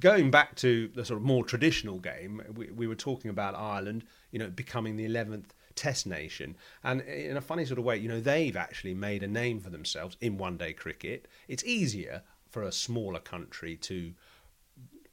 going 0.00 0.30
back 0.30 0.56
to 0.56 0.88
the 0.94 1.04
sort 1.04 1.18
of 1.18 1.24
more 1.24 1.44
traditional 1.44 1.98
game, 1.98 2.42
we, 2.54 2.70
we 2.70 2.86
were 2.86 2.96
talking 2.96 3.30
about 3.30 3.54
Ireland, 3.54 4.04
you 4.32 4.38
know, 4.38 4.48
becoming 4.48 4.96
the 4.96 5.06
11th 5.06 5.50
test 5.76 6.06
nation. 6.06 6.56
And 6.82 7.02
in 7.02 7.36
a 7.36 7.40
funny 7.40 7.64
sort 7.64 7.78
of 7.78 7.84
way, 7.84 7.96
you 7.98 8.08
know, 8.08 8.20
they've 8.20 8.56
actually 8.56 8.94
made 8.94 9.22
a 9.22 9.28
name 9.28 9.60
for 9.60 9.70
themselves 9.70 10.16
in 10.20 10.38
one 10.38 10.56
day 10.56 10.72
cricket. 10.72 11.28
It's 11.46 11.64
easier 11.64 12.22
for 12.56 12.62
a 12.62 12.72
smaller 12.72 13.20
country 13.20 13.76
to 13.76 14.14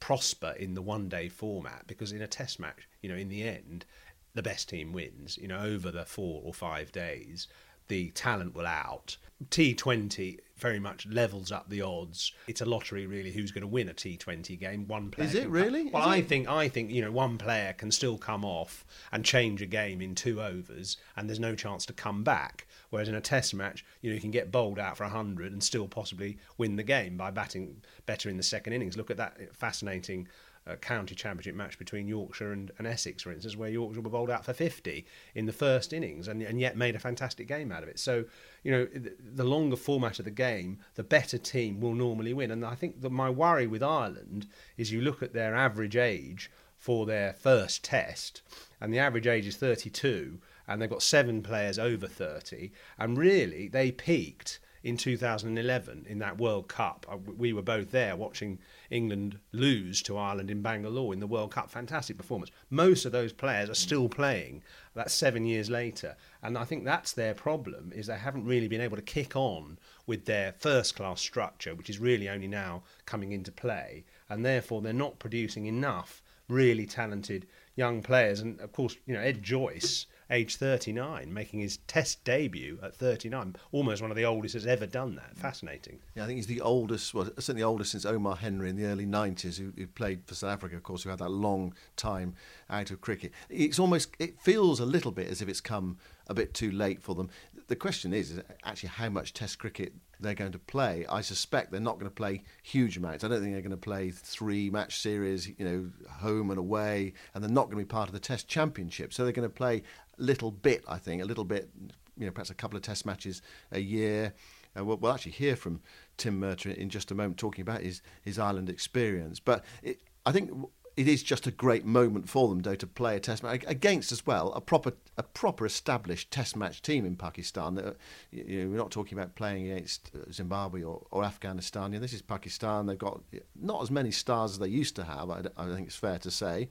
prosper 0.00 0.54
in 0.58 0.72
the 0.72 0.80
one 0.80 1.10
day 1.10 1.28
format 1.28 1.86
because 1.86 2.10
in 2.10 2.22
a 2.22 2.26
test 2.26 2.58
match, 2.58 2.88
you 3.02 3.08
know, 3.10 3.14
in 3.14 3.28
the 3.28 3.42
end, 3.46 3.84
the 4.32 4.42
best 4.42 4.70
team 4.70 4.94
wins, 4.94 5.36
you 5.36 5.46
know, 5.46 5.58
over 5.58 5.90
the 5.90 6.06
four 6.06 6.40
or 6.42 6.54
five 6.54 6.90
days 6.90 7.46
the 7.88 8.08
talent 8.12 8.54
will 8.54 8.66
out. 8.66 9.18
T20 9.50 10.38
very 10.56 10.78
much 10.78 11.06
levels 11.06 11.52
up 11.52 11.68
the 11.68 11.82
odds. 11.82 12.32
It's 12.46 12.62
a 12.62 12.64
lottery, 12.64 13.06
really. 13.06 13.30
Who's 13.30 13.50
going 13.50 13.60
to 13.62 13.68
win 13.68 13.90
a 13.90 13.92
T20 13.92 14.58
game? 14.58 14.86
One 14.88 15.10
player. 15.10 15.28
Is 15.28 15.34
it 15.34 15.48
really? 15.48 15.90
Well, 15.90 16.02
Is 16.02 16.08
I 16.08 16.16
it? 16.16 16.28
think 16.28 16.48
I 16.48 16.68
think 16.68 16.90
you 16.90 17.02
know 17.02 17.12
one 17.12 17.36
player 17.36 17.74
can 17.74 17.90
still 17.90 18.16
come 18.16 18.44
off 18.44 18.86
and 19.12 19.24
change 19.24 19.60
a 19.60 19.66
game 19.66 20.00
in 20.00 20.14
two 20.14 20.40
overs, 20.40 20.96
and 21.16 21.28
there's 21.28 21.40
no 21.40 21.54
chance 21.54 21.84
to 21.86 21.92
come 21.92 22.24
back. 22.24 22.66
Whereas 22.94 23.08
in 23.08 23.16
a 23.16 23.20
Test 23.20 23.52
match, 23.54 23.84
you 24.02 24.08
know 24.08 24.14
you 24.14 24.20
can 24.20 24.30
get 24.30 24.52
bowled 24.52 24.78
out 24.78 24.96
for 24.96 25.02
hundred 25.02 25.50
and 25.50 25.64
still 25.64 25.88
possibly 25.88 26.38
win 26.58 26.76
the 26.76 26.84
game 26.84 27.16
by 27.16 27.32
batting 27.32 27.82
better 28.06 28.28
in 28.28 28.36
the 28.36 28.42
second 28.44 28.72
innings. 28.72 28.96
Look 28.96 29.10
at 29.10 29.16
that 29.16 29.36
fascinating 29.52 30.28
uh, 30.64 30.76
county 30.76 31.16
championship 31.16 31.56
match 31.56 31.76
between 31.76 32.06
Yorkshire 32.06 32.52
and, 32.52 32.70
and, 32.78 32.86
Essex, 32.86 33.24
for 33.24 33.32
instance, 33.32 33.56
where 33.56 33.68
Yorkshire 33.68 34.00
were 34.00 34.10
bowled 34.10 34.30
out 34.30 34.44
for 34.44 34.52
50 34.52 35.04
in 35.34 35.46
the 35.46 35.52
first 35.52 35.92
innings 35.92 36.28
and, 36.28 36.40
and 36.40 36.60
yet 36.60 36.76
made 36.76 36.94
a 36.94 37.00
fantastic 37.00 37.48
game 37.48 37.72
out 37.72 37.82
of 37.82 37.88
it. 37.88 37.98
So, 37.98 38.26
you 38.62 38.70
know, 38.70 38.84
the, 38.84 39.16
the 39.18 39.42
longer 39.42 39.74
format 39.74 40.20
of 40.20 40.24
the 40.24 40.30
game, 40.30 40.78
the 40.94 41.02
better 41.02 41.36
team 41.36 41.80
will 41.80 41.94
normally 41.94 42.32
win. 42.32 42.52
And 42.52 42.64
I 42.64 42.76
think 42.76 43.00
that 43.00 43.10
my 43.10 43.28
worry 43.28 43.66
with 43.66 43.82
Ireland 43.82 44.46
is 44.76 44.92
you 44.92 45.00
look 45.00 45.20
at 45.20 45.32
their 45.32 45.56
average 45.56 45.96
age 45.96 46.48
for 46.78 47.06
their 47.06 47.32
first 47.32 47.82
test, 47.82 48.42
and 48.80 48.92
the 48.92 48.98
average 49.00 49.26
age 49.26 49.46
is 49.46 49.56
32, 49.56 50.38
and 50.66 50.80
they've 50.80 50.90
got 50.90 51.02
seven 51.02 51.42
players 51.42 51.78
over 51.78 52.06
30, 52.06 52.70
and 52.98 53.18
really 53.18 53.68
they 53.68 53.90
peaked 53.90 54.60
in 54.84 54.98
2011 54.98 56.04
in 56.06 56.18
that 56.18 56.38
World 56.38 56.68
Cup. 56.68 57.06
Uh, 57.10 57.16
we 57.16 57.54
were 57.54 57.62
both 57.62 57.90
there 57.90 58.14
watching 58.14 58.58
England 58.90 59.38
lose 59.50 60.02
to 60.02 60.18
Ireland 60.18 60.50
in 60.50 60.60
Bangalore 60.60 61.14
in 61.14 61.20
the 61.20 61.26
World 61.26 61.52
Cup. 61.52 61.70
Fantastic 61.70 62.18
performance. 62.18 62.50
Most 62.68 63.06
of 63.06 63.12
those 63.12 63.32
players 63.32 63.70
are 63.70 63.74
still 63.74 64.10
playing. 64.10 64.62
That's 64.94 65.14
seven 65.14 65.46
years 65.46 65.70
later, 65.70 66.16
and 66.42 66.58
I 66.58 66.64
think 66.64 66.84
that's 66.84 67.12
their 67.12 67.34
problem 67.34 67.92
is 67.94 68.06
they 68.06 68.18
haven't 68.18 68.44
really 68.44 68.68
been 68.68 68.82
able 68.82 68.96
to 68.96 69.02
kick 69.02 69.34
on 69.34 69.78
with 70.06 70.26
their 70.26 70.52
first 70.52 70.94
class 70.94 71.20
structure, 71.20 71.74
which 71.74 71.88
is 71.88 71.98
really 71.98 72.28
only 72.28 72.46
now 72.46 72.82
coming 73.06 73.32
into 73.32 73.50
play, 73.50 74.04
and 74.28 74.44
therefore 74.44 74.82
they're 74.82 74.92
not 74.92 75.18
producing 75.18 75.64
enough 75.64 76.22
really 76.46 76.84
talented 76.84 77.46
young 77.74 78.02
players. 78.02 78.40
And 78.40 78.60
of 78.60 78.72
course, 78.72 78.96
you 79.06 79.14
know 79.14 79.20
Ed 79.20 79.42
Joyce 79.42 80.04
age 80.30 80.56
39, 80.56 81.32
making 81.32 81.60
his 81.60 81.78
test 81.86 82.24
debut 82.24 82.78
at 82.82 82.94
39. 82.96 83.56
Almost 83.72 84.02
one 84.02 84.10
of 84.10 84.16
the 84.16 84.24
oldest 84.24 84.54
that's 84.54 84.66
ever 84.66 84.86
done 84.86 85.14
that. 85.16 85.36
Fascinating. 85.36 85.98
Yeah, 86.14 86.24
I 86.24 86.26
think 86.26 86.36
he's 86.36 86.46
the 86.46 86.60
oldest, 86.60 87.14
well, 87.14 87.26
certainly 87.38 87.62
the 87.62 87.66
oldest 87.66 87.92
since 87.92 88.04
Omar 88.04 88.36
Henry 88.36 88.70
in 88.70 88.76
the 88.76 88.86
early 88.86 89.06
90s, 89.06 89.58
who, 89.58 89.72
who, 89.76 89.86
played 89.86 90.22
for 90.26 90.34
South 90.34 90.52
Africa, 90.52 90.76
of 90.76 90.82
course, 90.82 91.02
who 91.02 91.10
had 91.10 91.18
that 91.18 91.30
long 91.30 91.74
time 91.96 92.34
out 92.70 92.90
of 92.90 93.00
cricket. 93.00 93.32
It's 93.48 93.78
almost, 93.78 94.10
it 94.18 94.40
feels 94.40 94.80
a 94.80 94.86
little 94.86 95.12
bit 95.12 95.28
as 95.28 95.42
if 95.42 95.48
it's 95.48 95.60
come 95.60 95.98
a 96.26 96.34
bit 96.34 96.54
too 96.54 96.70
late 96.70 97.02
for 97.02 97.14
them. 97.14 97.30
The 97.68 97.76
question 97.76 98.12
is, 98.12 98.30
is 98.30 98.42
actually 98.64 98.90
how 98.90 99.08
much 99.08 99.32
Test 99.32 99.58
cricket 99.58 99.92
they're 100.20 100.34
going 100.34 100.52
to 100.52 100.58
play. 100.58 101.06
I 101.08 101.20
suspect 101.20 101.70
they're 101.70 101.80
not 101.80 101.98
going 101.98 102.10
to 102.10 102.14
play 102.14 102.42
huge 102.62 102.96
amounts. 102.96 103.24
I 103.24 103.28
don't 103.28 103.40
think 103.40 103.52
they're 103.52 103.62
going 103.62 103.70
to 103.70 103.76
play 103.76 104.10
three 104.10 104.70
match 104.70 105.00
series, 105.00 105.48
you 105.58 105.64
know, 105.64 105.90
home 106.10 106.50
and 106.50 106.58
away, 106.58 107.12
and 107.34 107.42
they're 107.42 107.50
not 107.50 107.66
going 107.66 107.78
to 107.78 107.84
be 107.84 107.88
part 107.88 108.08
of 108.08 108.14
the 108.14 108.20
Test 108.20 108.48
Championship. 108.48 109.12
So 109.12 109.24
they're 109.24 109.32
going 109.32 109.48
to 109.48 109.54
play 109.54 109.82
little 110.18 110.50
bit, 110.50 110.84
I 110.88 110.98
think, 110.98 111.22
a 111.22 111.24
little 111.24 111.44
bit, 111.44 111.70
you 112.16 112.26
know, 112.26 112.32
perhaps 112.32 112.50
a 112.50 112.54
couple 112.54 112.76
of 112.76 112.82
Test 112.82 113.06
matches 113.06 113.42
a 113.72 113.80
year. 113.80 114.34
And 114.74 114.86
we'll, 114.86 114.96
we'll 114.96 115.12
actually 115.12 115.32
hear 115.32 115.56
from 115.56 115.80
Tim 116.16 116.40
Murtagh 116.40 116.76
in 116.76 116.90
just 116.90 117.10
a 117.10 117.14
moment 117.14 117.38
talking 117.38 117.62
about 117.62 117.82
his, 117.82 118.02
his 118.22 118.38
Ireland 118.38 118.68
experience. 118.68 119.40
But 119.40 119.64
it, 119.82 120.00
I 120.26 120.32
think 120.32 120.50
it 120.96 121.08
is 121.08 121.22
just 121.22 121.46
a 121.46 121.50
great 121.50 121.84
moment 121.84 122.28
for 122.28 122.48
them, 122.48 122.60
though, 122.60 122.74
to 122.76 122.86
play 122.86 123.16
a 123.16 123.20
Test 123.20 123.42
match 123.42 123.64
against 123.66 124.12
as 124.12 124.26
well 124.26 124.52
a 124.52 124.60
proper 124.60 124.92
a 125.16 125.22
proper 125.22 125.66
established 125.66 126.30
Test 126.30 126.56
match 126.56 126.82
team 126.82 127.04
in 127.04 127.16
Pakistan. 127.16 127.74
That, 127.74 127.96
you 128.30 128.64
know, 128.64 128.70
we're 128.70 128.76
not 128.76 128.90
talking 128.90 129.18
about 129.18 129.34
playing 129.34 129.70
against 129.70 130.10
uh, 130.14 130.30
Zimbabwe 130.32 130.82
or, 130.82 131.04
or 131.10 131.24
Afghanistan. 131.24 131.92
You 131.92 131.98
know, 131.98 132.02
this 132.02 132.12
is 132.12 132.22
Pakistan. 132.22 132.86
They've 132.86 132.98
got 132.98 133.20
not 133.60 133.82
as 133.82 133.90
many 133.90 134.12
stars 134.12 134.52
as 134.52 134.58
they 134.58 134.68
used 134.68 134.94
to 134.96 135.04
have. 135.04 135.30
I, 135.30 135.42
I 135.56 135.66
think 135.74 135.88
it's 135.88 135.96
fair 135.96 136.18
to 136.18 136.30
say. 136.30 136.68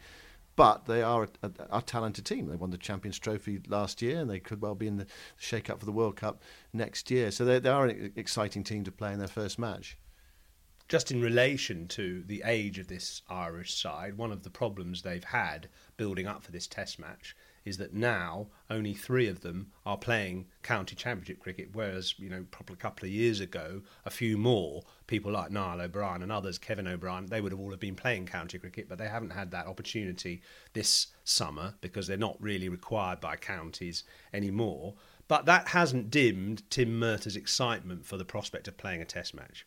But 0.55 0.86
they 0.86 1.01
are 1.01 1.24
a, 1.24 1.48
a, 1.48 1.77
a, 1.77 1.81
talented 1.81 2.25
team. 2.25 2.48
They 2.48 2.55
won 2.55 2.69
the 2.69 2.77
Champions 2.77 3.17
Trophy 3.17 3.60
last 3.67 4.01
year, 4.01 4.19
and 4.19 4.29
they 4.29 4.39
could 4.39 4.62
well 4.62 4.75
be 4.75 4.88
in 4.88 4.98
the 4.98 5.07
shake-up 5.38 5.79
for 5.79 5.86
the 5.86 5.91
World 5.91 6.15
Cup 6.15 6.43
next 6.72 7.10
year. 7.10 7.31
So 7.31 7.43
they, 7.43 7.57
they 7.60 7.69
are 7.69 7.88
an 7.88 8.13
exciting 8.15 8.63
team 8.63 8.83
to 8.83 8.91
play 8.91 9.13
in 9.13 9.19
their 9.19 9.27
first 9.27 9.57
match 9.57 9.98
just 10.93 11.12
in 11.12 11.22
relation 11.22 11.88
to 11.88 12.24
the 12.27 12.43
age 12.45 12.77
of 12.77 12.88
this 12.88 13.22
Irish 13.29 13.74
side, 13.74 14.15
one 14.15 14.31
of 14.31 14.43
the 14.43 14.50
problems 14.50 15.01
they've 15.01 15.24
had 15.24 15.69
building 15.98 16.27
up 16.27 16.43
for 16.43 16.51
this 16.51 16.67
Test 16.67 17.00
match 17.00 17.36
is 17.65 17.77
that 17.77 17.93
now 17.93 18.48
only 18.70 18.93
three 18.93 19.27
of 19.27 19.41
them 19.41 19.72
are 19.86 19.98
playing 19.98 20.46
county 20.62 20.96
championship 20.96 21.39
cricket, 21.39 21.70
whereas 21.74 22.15
you 22.17 22.29
know 22.29 22.46
probably 22.51 22.74
a 22.74 22.77
couple 22.77 23.05
of 23.05 23.12
years 23.12 23.39
ago, 23.39 23.82
a 24.05 24.10
few 24.10 24.38
more 24.38 24.84
people 25.08 25.32
like 25.32 25.51
Niall 25.51 25.82
O'Brien 25.82 26.22
and 26.22 26.32
others, 26.32 26.58
Kevin 26.58 26.88
O'Brien, 26.88 27.27
they 27.27 27.41
would 27.41 27.51
have 27.51 27.60
all 27.60 27.72
have 27.72 27.79
been 27.79 27.96
playing 27.96 28.25
county 28.25 28.58
cricket, 28.60 28.88
but 28.89 28.98
they 28.98 29.08
haven't 29.08 29.32
had 29.32 29.51
that 29.51 29.67
opportunity 29.67 30.41
this 30.74 31.08
summer 31.24 31.75
because 31.82 32.08
they're 32.08 32.17
not 32.17 32.41
really 32.41 32.70
required 32.70 33.20
by 33.20 33.36
counties 33.36 34.03
anymore. 34.34 34.96
But 35.27 35.46
that 35.46 35.70
hasn't 35.70 36.12
dimmed 36.12 36.70
Tim 36.70 37.00
Murtagh's 37.00 37.36
excitement 37.36 38.05
for 38.05 38.17
the 38.17 38.25
prospect 38.25 38.67
of 38.67 38.77
playing 38.77 39.01
a 39.01 39.05
Test 39.05 39.34
match 39.34 39.65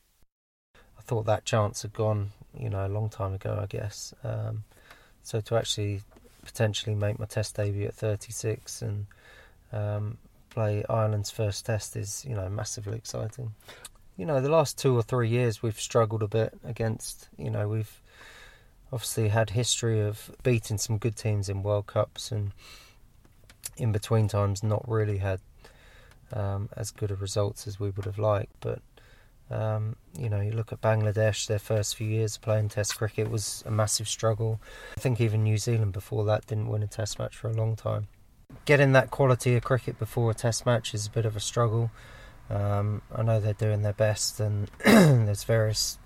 I 0.98 1.02
thought 1.02 1.26
that 1.26 1.44
chance 1.44 1.82
had 1.82 1.92
gone, 1.92 2.32
you 2.58 2.70
know, 2.70 2.86
a 2.86 2.88
long 2.88 3.08
time 3.08 3.34
ago, 3.34 3.58
I 3.60 3.66
guess. 3.66 4.14
Um, 4.24 4.64
so 5.22 5.40
to 5.40 5.56
actually 5.56 6.02
potentially 6.46 6.94
make 6.94 7.18
my 7.18 7.26
test 7.26 7.56
debut 7.56 7.86
at 7.86 7.94
36 7.94 8.82
and 8.82 9.06
um, 9.72 10.18
play 10.50 10.84
Ireland's 10.88 11.30
first 11.30 11.66
test 11.66 11.96
is, 11.96 12.24
you 12.26 12.34
know, 12.34 12.48
massively 12.48 12.96
exciting. 12.96 13.52
You 14.16 14.24
know, 14.24 14.40
the 14.40 14.48
last 14.48 14.78
two 14.78 14.96
or 14.96 15.02
three 15.02 15.28
years 15.28 15.62
we've 15.62 15.78
struggled 15.78 16.22
a 16.22 16.28
bit 16.28 16.54
against, 16.64 17.28
you 17.36 17.50
know, 17.50 17.68
we've 17.68 18.00
obviously 18.92 19.28
had 19.28 19.50
history 19.50 20.00
of 20.00 20.30
beating 20.42 20.78
some 20.78 20.96
good 20.96 21.16
teams 21.16 21.48
in 21.48 21.62
World 21.62 21.86
Cups 21.86 22.32
and 22.32 22.52
in 23.76 23.92
between 23.92 24.28
times 24.28 24.62
not 24.62 24.88
really 24.88 25.18
had 25.18 25.40
um, 26.32 26.68
as 26.76 26.90
good 26.90 27.10
of 27.10 27.20
results 27.20 27.66
as 27.66 27.78
we 27.78 27.90
would 27.90 28.06
have 28.06 28.18
liked. 28.18 28.54
But 28.60 28.80
um, 29.50 29.96
you 30.18 30.28
know, 30.28 30.40
you 30.40 30.50
look 30.50 30.72
at 30.72 30.80
Bangladesh, 30.80 31.46
their 31.46 31.58
first 31.58 31.96
few 31.96 32.08
years 32.08 32.36
playing 32.36 32.68
Test 32.68 32.96
cricket 32.96 33.30
was 33.30 33.62
a 33.66 33.70
massive 33.70 34.08
struggle. 34.08 34.60
I 34.96 35.00
think 35.00 35.20
even 35.20 35.44
New 35.44 35.58
Zealand 35.58 35.92
before 35.92 36.24
that 36.24 36.46
didn't 36.46 36.68
win 36.68 36.82
a 36.82 36.88
Test 36.88 37.18
match 37.18 37.36
for 37.36 37.48
a 37.48 37.52
long 37.54 37.76
time. 37.76 38.08
Getting 38.64 38.92
that 38.92 39.10
quality 39.10 39.54
of 39.54 39.62
cricket 39.62 39.98
before 39.98 40.30
a 40.30 40.34
Test 40.34 40.66
match 40.66 40.94
is 40.94 41.06
a 41.06 41.10
bit 41.10 41.26
of 41.26 41.36
a 41.36 41.40
struggle. 41.40 41.90
Um, 42.50 43.02
I 43.14 43.22
know 43.22 43.40
they're 43.40 43.54
doing 43.54 43.82
their 43.82 43.92
best, 43.92 44.40
and 44.40 44.68
there's 44.84 45.44
various 45.44 45.98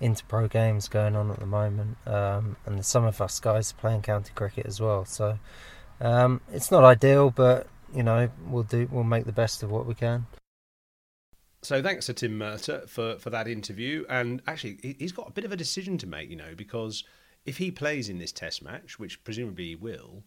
inter-pro 0.00 0.48
games 0.48 0.88
going 0.88 1.14
on 1.16 1.30
at 1.30 1.38
the 1.38 1.46
moment, 1.46 1.96
um, 2.06 2.56
and 2.66 2.84
some 2.84 3.04
of 3.04 3.20
us 3.20 3.40
guys 3.40 3.72
are 3.72 3.76
playing 3.76 4.02
county 4.02 4.32
cricket 4.34 4.66
as 4.66 4.80
well. 4.80 5.04
So 5.04 5.38
um, 6.00 6.40
it's 6.52 6.70
not 6.70 6.84
ideal, 6.84 7.30
but 7.30 7.66
you 7.94 8.02
know 8.02 8.30
we'll 8.46 8.62
do 8.64 8.88
we'll 8.90 9.04
make 9.04 9.24
the 9.24 9.32
best 9.32 9.62
of 9.62 9.70
what 9.70 9.86
we 9.86 9.94
can. 9.94 10.26
So 11.62 11.80
thanks 11.80 12.06
to 12.06 12.12
Tim 12.12 12.38
Murtagh 12.38 12.88
for, 12.88 13.18
for 13.18 13.30
that 13.30 13.46
interview. 13.46 14.04
And 14.08 14.42
actually, 14.48 14.96
he's 14.98 15.12
got 15.12 15.28
a 15.28 15.32
bit 15.32 15.44
of 15.44 15.52
a 15.52 15.56
decision 15.56 15.96
to 15.98 16.08
make, 16.08 16.28
you 16.28 16.36
know, 16.36 16.54
because 16.56 17.04
if 17.44 17.58
he 17.58 17.70
plays 17.70 18.08
in 18.08 18.18
this 18.18 18.32
test 18.32 18.62
match, 18.64 18.98
which 18.98 19.22
presumably 19.22 19.68
he 19.68 19.76
will, 19.76 20.24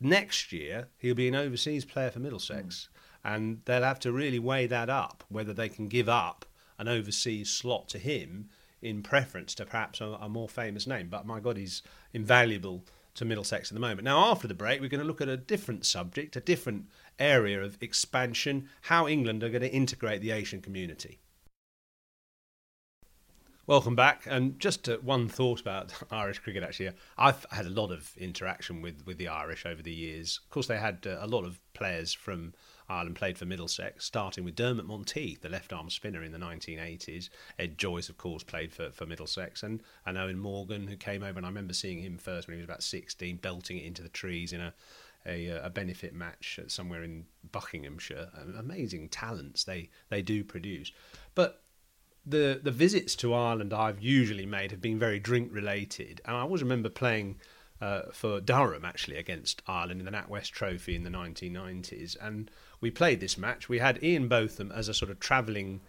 next 0.00 0.52
year 0.52 0.88
he'll 0.98 1.14
be 1.14 1.28
an 1.28 1.36
overseas 1.36 1.84
player 1.84 2.10
for 2.10 2.18
Middlesex. 2.18 2.88
Mm. 2.92 3.34
And 3.34 3.60
they'll 3.64 3.82
have 3.82 4.00
to 4.00 4.12
really 4.12 4.40
weigh 4.40 4.66
that 4.66 4.90
up, 4.90 5.24
whether 5.28 5.52
they 5.52 5.68
can 5.68 5.88
give 5.88 6.08
up 6.08 6.44
an 6.78 6.88
overseas 6.88 7.50
slot 7.50 7.88
to 7.90 7.98
him 7.98 8.50
in 8.82 9.02
preference 9.02 9.54
to 9.54 9.64
perhaps 9.64 10.00
a, 10.00 10.06
a 10.20 10.28
more 10.28 10.48
famous 10.48 10.86
name. 10.86 11.08
But 11.08 11.24
my 11.24 11.40
God, 11.40 11.56
he's 11.56 11.82
invaluable 12.12 12.84
to 13.14 13.24
Middlesex 13.24 13.70
at 13.70 13.74
the 13.74 13.80
moment. 13.80 14.02
Now, 14.02 14.30
after 14.30 14.48
the 14.48 14.54
break, 14.54 14.80
we're 14.80 14.88
going 14.88 15.00
to 15.00 15.06
look 15.06 15.20
at 15.20 15.28
a 15.28 15.36
different 15.36 15.86
subject, 15.86 16.36
a 16.36 16.40
different 16.40 16.86
area 17.18 17.62
of 17.62 17.76
expansion, 17.80 18.68
how 18.82 19.06
England 19.08 19.42
are 19.42 19.48
going 19.48 19.62
to 19.62 19.72
integrate 19.72 20.20
the 20.20 20.30
Asian 20.30 20.60
community. 20.60 21.20
Welcome 23.66 23.96
back. 23.96 24.26
And 24.26 24.60
just 24.60 24.86
one 25.02 25.26
thought 25.26 25.58
about 25.58 25.90
Irish 26.10 26.38
cricket. 26.40 26.62
Actually, 26.62 26.90
I've 27.16 27.46
had 27.50 27.64
a 27.64 27.70
lot 27.70 27.92
of 27.92 28.14
interaction 28.18 28.82
with, 28.82 29.06
with 29.06 29.16
the 29.16 29.28
Irish 29.28 29.64
over 29.64 29.80
the 29.80 29.90
years. 29.90 30.38
Of 30.44 30.50
course, 30.50 30.66
they 30.66 30.76
had 30.76 31.06
uh, 31.06 31.16
a 31.20 31.26
lot 31.26 31.46
of 31.46 31.58
players 31.72 32.12
from 32.12 32.52
Ireland 32.90 33.16
played 33.16 33.38
for 33.38 33.46
Middlesex, 33.46 34.04
starting 34.04 34.44
with 34.44 34.54
Dermot 34.54 34.84
Monteith, 34.84 35.40
the 35.40 35.48
left 35.48 35.72
arm 35.72 35.88
spinner 35.88 36.22
in 36.22 36.32
the 36.32 36.38
1980s. 36.38 37.30
Ed 37.58 37.78
Joyce, 37.78 38.10
of 38.10 38.18
course, 38.18 38.42
played 38.42 38.70
for, 38.70 38.90
for 38.90 39.06
Middlesex, 39.06 39.62
and, 39.62 39.82
and 40.04 40.18
Eoin 40.18 40.36
Morgan, 40.36 40.86
who 40.86 40.96
came 40.96 41.22
over. 41.22 41.38
And 41.38 41.46
I 41.46 41.48
remember 41.48 41.72
seeing 41.72 42.00
him 42.00 42.18
first 42.18 42.46
when 42.46 42.56
he 42.56 42.60
was 42.60 42.68
about 42.68 42.82
16, 42.82 43.38
belting 43.38 43.78
it 43.78 43.86
into 43.86 44.02
the 44.02 44.10
trees 44.10 44.52
in 44.52 44.60
a 44.60 44.74
a, 45.26 45.48
a 45.48 45.70
benefit 45.70 46.14
match 46.14 46.58
somewhere 46.68 47.02
in 47.02 47.24
Buckinghamshire. 47.50 48.28
Amazing 48.58 49.08
talents 49.08 49.64
they, 49.64 49.90
they 50.10 50.22
do 50.22 50.44
produce. 50.44 50.92
But 51.34 51.62
the 52.26 52.60
the 52.62 52.70
visits 52.70 53.14
to 53.16 53.34
Ireland 53.34 53.72
I've 53.72 54.00
usually 54.00 54.46
made 54.46 54.70
have 54.70 54.80
been 54.80 54.98
very 54.98 55.18
drink 55.18 55.50
related, 55.52 56.20
and 56.24 56.36
I 56.36 56.40
always 56.40 56.62
remember 56.62 56.88
playing 56.88 57.36
uh, 57.80 58.02
for 58.12 58.40
Durham 58.40 58.84
actually 58.84 59.16
against 59.16 59.62
Ireland 59.66 60.00
in 60.00 60.06
the 60.06 60.12
NatWest 60.12 60.50
Trophy 60.50 60.96
in 60.96 61.02
the 61.02 61.10
1990s, 61.10 62.16
and 62.20 62.50
we 62.80 62.90
played 62.90 63.20
this 63.20 63.36
match. 63.36 63.68
We 63.68 63.78
had 63.78 64.02
Ian 64.02 64.28
Botham 64.28 64.72
as 64.72 64.88
a 64.88 64.94
sort 64.94 65.10
of 65.10 65.20
travelling 65.20 65.80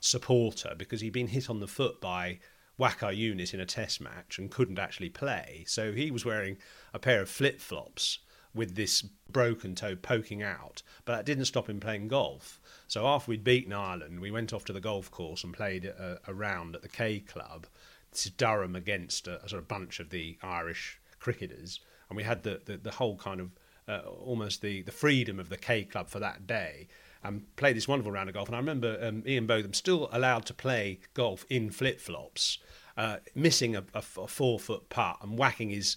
supporter 0.00 0.74
because 0.76 1.00
he'd 1.00 1.12
been 1.12 1.28
hit 1.28 1.48
on 1.48 1.60
the 1.60 1.66
foot 1.66 2.00
by 2.00 2.38
Waqar 2.78 3.16
Younis 3.16 3.54
in 3.54 3.60
a 3.60 3.66
Test 3.66 4.00
match 4.00 4.38
and 4.38 4.50
couldn't 4.50 4.78
actually 4.78 5.08
play, 5.08 5.64
so 5.66 5.92
he 5.92 6.10
was 6.10 6.24
wearing 6.24 6.58
a 6.92 6.98
pair 6.98 7.22
of 7.22 7.30
flip 7.30 7.60
flops 7.60 8.18
with 8.58 8.74
this 8.74 9.02
broken 9.30 9.74
toe 9.74 9.96
poking 9.96 10.42
out, 10.42 10.82
but 11.04 11.16
that 11.16 11.24
didn't 11.24 11.46
stop 11.46 11.70
him 11.70 11.80
playing 11.80 12.08
golf. 12.08 12.60
So 12.88 13.06
after 13.06 13.30
we'd 13.30 13.44
beaten 13.44 13.72
Ireland, 13.72 14.20
we 14.20 14.30
went 14.30 14.52
off 14.52 14.64
to 14.66 14.72
the 14.72 14.80
golf 14.80 15.10
course 15.10 15.44
and 15.44 15.54
played 15.54 15.84
a, 15.84 16.20
a 16.26 16.34
round 16.34 16.74
at 16.74 16.82
the 16.82 16.88
K 16.88 17.20
Club. 17.20 17.66
This 18.10 18.26
is 18.26 18.32
Durham 18.32 18.74
against 18.74 19.28
a, 19.28 19.42
a, 19.44 19.48
sort 19.48 19.62
of 19.62 19.68
bunch 19.68 20.00
of 20.00 20.10
the 20.10 20.36
Irish 20.42 21.00
cricketers, 21.20 21.80
and 22.10 22.16
we 22.16 22.24
had 22.24 22.42
the, 22.42 22.60
the, 22.64 22.76
the 22.76 22.90
whole 22.90 23.16
kind 23.16 23.40
of 23.40 23.50
uh, 23.86 24.06
almost 24.06 24.60
the, 24.60 24.82
the 24.82 24.92
freedom 24.92 25.38
of 25.38 25.48
the 25.48 25.56
K 25.56 25.84
Club 25.84 26.08
for 26.08 26.18
that 26.18 26.46
day. 26.46 26.88
And 27.22 27.54
played 27.56 27.76
this 27.76 27.88
wonderful 27.88 28.12
round 28.12 28.28
of 28.28 28.36
golf. 28.36 28.48
And 28.48 28.54
I 28.54 28.60
remember 28.60 28.96
um, 29.02 29.24
Ian 29.26 29.48
Botham 29.48 29.74
still 29.74 30.08
allowed 30.12 30.46
to 30.46 30.54
play 30.54 31.00
golf 31.14 31.44
in 31.50 31.68
flip 31.70 32.00
flops, 32.00 32.58
uh, 32.96 33.16
missing 33.34 33.74
a, 33.74 33.84
a, 33.92 33.98
a 33.98 34.28
four 34.28 34.58
foot 34.60 34.88
putt 34.88 35.18
and 35.20 35.36
whacking 35.36 35.70
his 35.70 35.96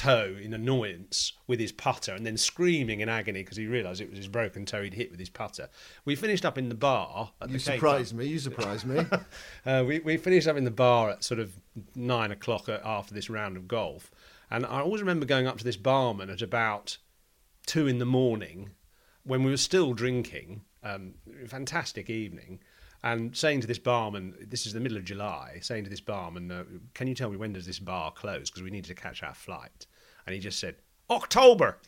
toe 0.00 0.34
in 0.40 0.54
annoyance 0.54 1.34
with 1.46 1.60
his 1.60 1.72
putter 1.72 2.14
and 2.14 2.24
then 2.24 2.38
screaming 2.38 3.00
in 3.00 3.08
agony 3.10 3.42
because 3.42 3.58
he 3.58 3.66
realised 3.66 4.00
it 4.00 4.08
was 4.08 4.16
his 4.16 4.28
broken 4.28 4.64
toe 4.64 4.82
he'd 4.82 4.94
hit 4.94 5.10
with 5.10 5.20
his 5.20 5.28
putter. 5.28 5.68
We 6.06 6.16
finished 6.16 6.46
up 6.46 6.56
in 6.56 6.70
the 6.70 6.74
bar. 6.74 7.32
you 7.46 7.58
surprised 7.58 8.14
me. 8.14 8.24
You 8.24 8.38
surprised 8.38 8.86
me. 8.86 9.04
uh, 9.66 9.84
we, 9.86 9.98
we 9.98 10.16
finished 10.16 10.48
up 10.48 10.56
in 10.56 10.64
the 10.64 10.70
bar 10.70 11.10
at 11.10 11.22
sort 11.22 11.38
of 11.38 11.52
nine 11.94 12.30
o'clock 12.30 12.66
after 12.70 13.12
this 13.12 13.28
round 13.28 13.58
of 13.58 13.68
golf. 13.68 14.10
And 14.50 14.64
I 14.64 14.80
always 14.80 15.02
remember 15.02 15.26
going 15.26 15.46
up 15.46 15.58
to 15.58 15.64
this 15.64 15.76
barman 15.76 16.30
at 16.30 16.40
about 16.40 16.96
two 17.66 17.86
in 17.86 17.98
the 17.98 18.06
morning 18.06 18.70
when 19.24 19.44
we 19.44 19.50
were 19.50 19.58
still 19.58 19.92
drinking. 19.92 20.62
Um, 20.82 21.12
fantastic 21.46 22.08
evening 22.08 22.60
and 23.02 23.36
saying 23.36 23.62
to 23.62 23.66
this 23.66 23.78
barman, 23.78 24.34
this 24.48 24.66
is 24.66 24.72
the 24.72 24.80
middle 24.80 24.98
of 24.98 25.04
July, 25.04 25.58
saying 25.62 25.84
to 25.84 25.90
this 25.90 26.00
barman, 26.00 26.50
uh, 26.50 26.64
can 26.94 27.06
you 27.06 27.14
tell 27.14 27.30
me 27.30 27.36
when 27.36 27.52
does 27.52 27.66
this 27.66 27.78
bar 27.78 28.10
close? 28.10 28.50
Because 28.50 28.62
we 28.62 28.70
needed 28.70 28.88
to 28.88 28.94
catch 28.94 29.22
our 29.22 29.34
flight. 29.34 29.86
And 30.30 30.36
he 30.36 30.40
just 30.40 30.60
said, 30.60 30.76
October. 31.10 31.78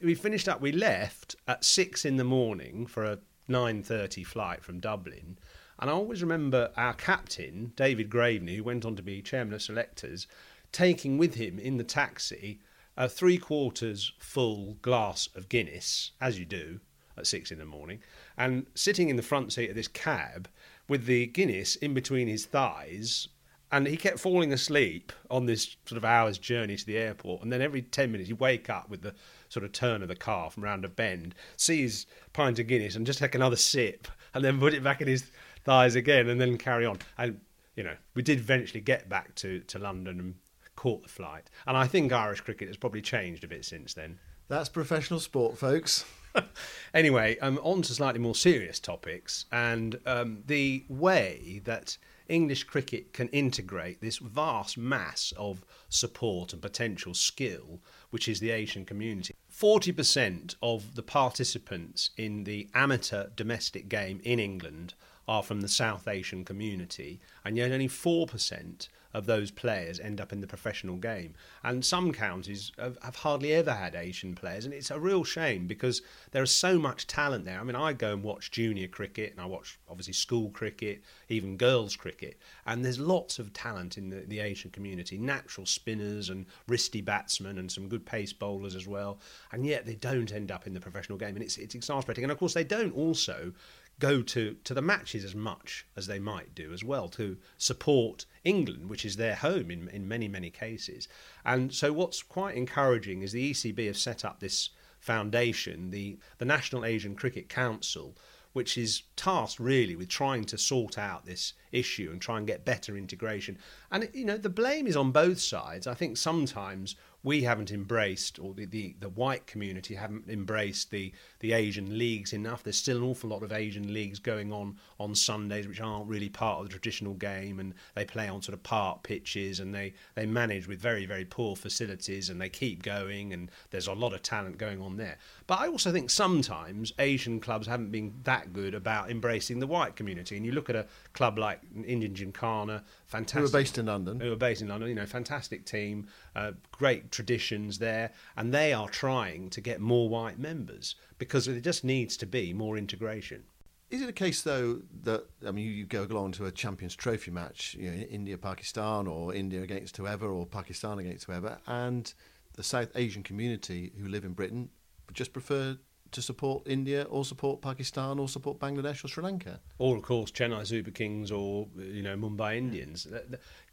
We 0.00 0.14
finished 0.14 0.48
up, 0.48 0.62
we 0.62 0.72
left 0.72 1.36
at 1.46 1.66
six 1.66 2.06
in 2.06 2.16
the 2.16 2.24
morning 2.24 2.86
for 2.86 3.04
a 3.04 3.18
9.30 3.46 4.24
flight 4.24 4.64
from 4.64 4.80
Dublin. 4.80 5.36
And 5.78 5.90
I 5.90 5.92
always 5.92 6.22
remember 6.22 6.70
our 6.78 6.94
captain, 6.94 7.74
David 7.76 8.08
Graveney, 8.08 8.56
who 8.56 8.64
went 8.64 8.86
on 8.86 8.96
to 8.96 9.02
be 9.02 9.20
chairman 9.20 9.52
of 9.52 9.60
selectors, 9.60 10.26
taking 10.72 11.18
with 11.18 11.34
him 11.34 11.58
in 11.58 11.76
the 11.76 11.84
taxi 11.84 12.60
a 12.96 13.06
three 13.06 13.36
quarters 13.36 14.14
full 14.18 14.78
glass 14.80 15.28
of 15.34 15.50
Guinness, 15.50 16.12
as 16.22 16.38
you 16.38 16.46
do 16.46 16.80
at 17.18 17.26
six 17.26 17.52
in 17.52 17.58
the 17.58 17.66
morning, 17.66 18.00
and 18.38 18.64
sitting 18.74 19.10
in 19.10 19.16
the 19.16 19.22
front 19.22 19.52
seat 19.52 19.68
of 19.68 19.76
this 19.76 19.88
cab 19.88 20.48
with 20.88 21.04
the 21.04 21.26
Guinness 21.26 21.76
in 21.76 21.92
between 21.92 22.28
his 22.28 22.46
thighs. 22.46 23.28
And 23.72 23.86
he 23.86 23.96
kept 23.96 24.18
falling 24.18 24.52
asleep 24.52 25.12
on 25.30 25.46
this 25.46 25.76
sort 25.86 25.96
of 25.96 26.04
hour's 26.04 26.38
journey 26.38 26.76
to 26.76 26.86
the 26.86 26.98
airport. 26.98 27.42
And 27.42 27.52
then 27.52 27.62
every 27.62 27.82
10 27.82 28.10
minutes, 28.10 28.28
he'd 28.28 28.40
wake 28.40 28.68
up 28.68 28.90
with 28.90 29.02
the 29.02 29.14
sort 29.48 29.64
of 29.64 29.72
turn 29.72 30.02
of 30.02 30.08
the 30.08 30.16
car 30.16 30.50
from 30.50 30.64
round 30.64 30.84
a 30.84 30.88
bend, 30.88 31.34
see 31.56 31.82
his 31.82 32.06
pint 32.32 32.58
of 32.58 32.66
Guinness, 32.66 32.96
and 32.96 33.06
just 33.06 33.20
take 33.20 33.34
another 33.34 33.56
sip, 33.56 34.08
and 34.34 34.44
then 34.44 34.58
put 34.58 34.74
it 34.74 34.82
back 34.82 35.00
in 35.00 35.08
his 35.08 35.30
thighs 35.64 35.94
again, 35.94 36.28
and 36.28 36.40
then 36.40 36.58
carry 36.58 36.84
on. 36.84 36.98
And 37.16 37.40
you 37.76 37.84
know, 37.84 37.96
we 38.14 38.22
did 38.22 38.38
eventually 38.38 38.80
get 38.80 39.08
back 39.08 39.34
to 39.36 39.60
to 39.60 39.78
London 39.78 40.18
and 40.20 40.34
caught 40.76 41.02
the 41.02 41.08
flight. 41.08 41.50
And 41.66 41.76
I 41.76 41.86
think 41.86 42.12
Irish 42.12 42.40
cricket 42.40 42.68
has 42.68 42.76
probably 42.76 43.02
changed 43.02 43.44
a 43.44 43.48
bit 43.48 43.64
since 43.64 43.94
then. 43.94 44.18
That's 44.48 44.68
professional 44.68 45.20
sport, 45.20 45.58
folks. 45.58 46.04
anyway, 46.94 47.38
um, 47.38 47.60
on 47.62 47.82
to 47.82 47.94
slightly 47.94 48.20
more 48.20 48.34
serious 48.34 48.80
topics 48.80 49.44
and 49.52 49.98
um, 50.06 50.42
the 50.46 50.84
way 50.88 51.60
that 51.64 51.96
English 52.30 52.64
cricket 52.64 53.12
can 53.12 53.28
integrate 53.28 54.00
this 54.00 54.18
vast 54.18 54.78
mass 54.78 55.32
of 55.36 55.64
support 55.88 56.52
and 56.52 56.62
potential 56.62 57.12
skill, 57.12 57.80
which 58.10 58.28
is 58.28 58.40
the 58.40 58.50
Asian 58.50 58.84
community. 58.84 59.34
40% 59.52 60.54
of 60.62 60.94
the 60.94 61.02
participants 61.02 62.10
in 62.16 62.44
the 62.44 62.68
amateur 62.72 63.28
domestic 63.36 63.88
game 63.88 64.20
in 64.24 64.38
England 64.38 64.94
are 65.26 65.42
from 65.42 65.60
the 65.60 65.68
South 65.68 66.08
Asian 66.08 66.44
community, 66.44 67.20
and 67.44 67.56
yet 67.56 67.72
only 67.72 67.88
4% 67.88 68.88
of 69.12 69.26
those 69.26 69.50
players 69.50 69.98
end 69.98 70.20
up 70.20 70.32
in 70.32 70.40
the 70.40 70.46
professional 70.46 70.96
game. 70.96 71.34
And 71.64 71.84
some 71.84 72.12
counties 72.12 72.72
have, 72.78 72.96
have, 73.02 73.16
hardly 73.16 73.52
ever 73.52 73.72
had 73.72 73.94
Asian 73.94 74.34
players, 74.34 74.64
and 74.64 74.72
it's 74.72 74.90
a 74.90 75.00
real 75.00 75.24
shame 75.24 75.66
because 75.66 76.02
there 76.30 76.42
is 76.42 76.54
so 76.54 76.78
much 76.78 77.06
talent 77.06 77.44
there. 77.44 77.60
I 77.60 77.64
mean, 77.64 77.76
I 77.76 77.92
go 77.92 78.12
and 78.12 78.22
watch 78.22 78.50
junior 78.50 78.88
cricket, 78.88 79.32
and 79.32 79.40
I 79.40 79.46
watch 79.46 79.78
obviously 79.88 80.12
school 80.14 80.50
cricket, 80.50 81.02
even 81.28 81.56
girls 81.56 81.96
cricket, 81.96 82.38
and 82.66 82.84
there's 82.84 83.00
lots 83.00 83.38
of 83.38 83.52
talent 83.52 83.98
in 83.98 84.10
the, 84.10 84.20
the 84.20 84.40
Asian 84.40 84.70
community 84.70 85.18
natural 85.18 85.66
spinners 85.66 86.30
and 86.30 86.46
wristy 86.68 87.04
batsmen, 87.04 87.58
and 87.58 87.70
some 87.70 87.88
good 87.88 88.06
pace 88.06 88.32
bowlers 88.32 88.76
as 88.76 88.86
well, 88.86 89.18
and 89.52 89.66
yet 89.66 89.86
they 89.86 89.96
don't 89.96 90.32
end 90.32 90.50
up 90.52 90.66
in 90.66 90.74
the 90.74 90.80
professional 90.80 91.18
game, 91.18 91.34
and 91.34 91.42
it's, 91.42 91.58
it's 91.58 91.74
exasperating. 91.74 92.24
And 92.24 92.32
of 92.32 92.38
course, 92.38 92.54
they 92.54 92.64
don't 92.64 92.94
also 92.94 93.52
go 94.00 94.22
to, 94.22 94.56
to 94.64 94.74
the 94.74 94.82
matches 94.82 95.24
as 95.24 95.34
much 95.34 95.86
as 95.96 96.08
they 96.08 96.18
might 96.18 96.54
do 96.54 96.72
as 96.72 96.82
well 96.82 97.08
to 97.10 97.36
support 97.56 98.26
England, 98.42 98.90
which 98.90 99.04
is 99.04 99.16
their 99.16 99.36
home 99.36 99.70
in, 99.70 99.88
in 99.88 100.08
many, 100.08 100.26
many 100.26 100.50
cases. 100.50 101.06
And 101.44 101.72
so, 101.72 101.92
what's 101.92 102.22
quite 102.22 102.56
encouraging 102.56 103.22
is 103.22 103.30
the 103.30 103.52
ECB 103.52 103.86
have 103.86 103.96
set 103.96 104.24
up 104.24 104.40
this 104.40 104.70
foundation, 104.98 105.90
the, 105.90 106.18
the 106.38 106.44
National 106.44 106.84
Asian 106.84 107.14
Cricket 107.14 107.48
Council, 107.48 108.16
which 108.52 108.76
is 108.76 109.02
tasked 109.14 109.60
really 109.60 109.94
with 109.94 110.08
trying 110.08 110.44
to 110.44 110.58
sort 110.58 110.98
out 110.98 111.24
this 111.24 111.52
issue 111.70 112.08
and 112.10 112.20
try 112.20 112.36
and 112.36 112.46
get 112.46 112.64
better 112.64 112.96
integration. 112.96 113.56
And, 113.92 114.08
you 114.12 114.24
know, 114.24 114.36
the 114.36 114.48
blame 114.48 114.86
is 114.86 114.96
on 114.96 115.12
both 115.12 115.38
sides. 115.38 115.86
I 115.86 115.94
think 115.94 116.16
sometimes 116.16 116.96
we 117.22 117.42
haven't 117.42 117.70
embraced, 117.70 118.38
or 118.38 118.54
the, 118.54 118.66
the, 118.66 118.96
the 118.98 119.08
white 119.08 119.46
community 119.46 119.94
haven't 119.94 120.28
embraced 120.28 120.90
the, 120.90 121.12
the 121.40 121.52
Asian 121.52 121.98
leagues 121.98 122.32
enough. 122.32 122.62
There's 122.62 122.78
still 122.78 122.98
an 122.98 123.02
awful 123.02 123.30
lot 123.30 123.42
of 123.42 123.52
Asian 123.52 123.92
leagues 123.92 124.18
going 124.18 124.52
on 124.52 124.76
on 124.98 125.14
Sundays, 125.14 125.66
which 125.66 125.80
aren't 125.80 126.08
really 126.08 126.28
part 126.28 126.58
of 126.58 126.66
the 126.66 126.70
traditional 126.70 127.14
game, 127.14 127.58
and 127.58 127.74
they 127.94 128.04
play 128.04 128.28
on 128.28 128.42
sort 128.42 128.54
of 128.54 128.62
park 128.62 129.02
pitches, 129.02 129.60
and 129.60 129.74
they, 129.74 129.94
they 130.14 130.26
manage 130.26 130.68
with 130.68 130.78
very, 130.80 131.06
very 131.06 131.24
poor 131.24 131.56
facilities, 131.56 132.30
and 132.30 132.40
they 132.40 132.48
keep 132.48 132.82
going, 132.82 133.32
and 133.32 133.50
there's 133.70 133.86
a 133.86 133.92
lot 133.92 134.12
of 134.12 134.22
talent 134.22 134.58
going 134.58 134.80
on 134.80 134.96
there. 134.96 135.18
But 135.46 135.60
I 135.60 135.68
also 135.68 135.90
think 135.90 136.10
sometimes 136.10 136.92
Asian 136.98 137.40
clubs 137.40 137.66
haven't 137.66 137.90
been 137.90 138.14
that 138.24 138.52
good 138.52 138.74
about 138.74 139.10
embracing 139.10 139.58
the 139.58 139.66
white 139.66 139.96
community. 139.96 140.36
And 140.36 140.46
you 140.46 140.52
look 140.52 140.70
at 140.70 140.76
a 140.76 140.86
club 141.12 141.38
like 141.38 141.60
Indian 141.74 142.14
Gymkhana, 142.14 142.84
fantastic. 143.06 143.40
Who 143.40 143.46
are 143.46 143.60
based 143.60 143.78
in 143.78 143.86
London. 143.86 144.20
Who 144.20 144.32
are 144.32 144.36
based 144.36 144.62
in 144.62 144.68
London, 144.68 144.88
you 144.90 144.94
know, 144.94 145.06
fantastic 145.06 145.64
team, 145.64 146.06
uh, 146.36 146.52
great 146.70 147.10
traditions 147.10 147.78
there, 147.78 148.12
and 148.36 148.52
they 148.52 148.72
are 148.72 148.88
trying 148.88 149.50
to 149.50 149.60
get 149.60 149.80
more 149.80 150.08
white 150.08 150.38
members 150.38 150.94
because 151.18 151.29
there 151.30 151.60
just 151.60 151.84
needs 151.84 152.16
to 152.18 152.26
be 152.26 152.52
more 152.52 152.76
integration. 152.76 153.44
Is 153.90 154.02
it 154.02 154.08
a 154.08 154.12
case 154.12 154.42
though 154.42 154.82
that 155.02 155.26
I 155.46 155.50
mean 155.50 155.66
you 155.66 155.84
go 155.84 156.04
along 156.04 156.32
to 156.32 156.46
a 156.46 156.52
Champions 156.52 156.94
Trophy 156.94 157.30
match, 157.30 157.74
you 157.78 157.90
know, 157.90 157.96
India 157.96 158.38
Pakistan 158.38 159.06
or 159.06 159.34
India 159.34 159.62
against 159.62 159.96
whoever 159.96 160.26
or 160.26 160.46
Pakistan 160.46 160.98
against 160.98 161.26
whoever, 161.26 161.58
and 161.66 162.12
the 162.54 162.62
South 162.62 162.90
Asian 162.94 163.22
community 163.22 163.92
who 164.00 164.08
live 164.08 164.24
in 164.24 164.32
Britain 164.32 164.68
just 165.12 165.32
prefer 165.32 165.76
to 166.12 166.22
support 166.22 166.66
India 166.66 167.04
or 167.04 167.24
support 167.24 167.60
Pakistan 167.60 168.18
or 168.18 168.28
support 168.28 168.58
Bangladesh 168.58 169.04
or 169.04 169.08
Sri 169.08 169.22
Lanka. 169.22 169.60
Or, 169.78 169.96
of 169.96 170.02
course, 170.02 170.30
Chennai 170.30 170.66
Super 170.66 170.90
Kings 170.90 171.30
or, 171.30 171.68
you 171.76 172.02
know, 172.02 172.16
Mumbai 172.16 172.56
Indians. 172.56 173.06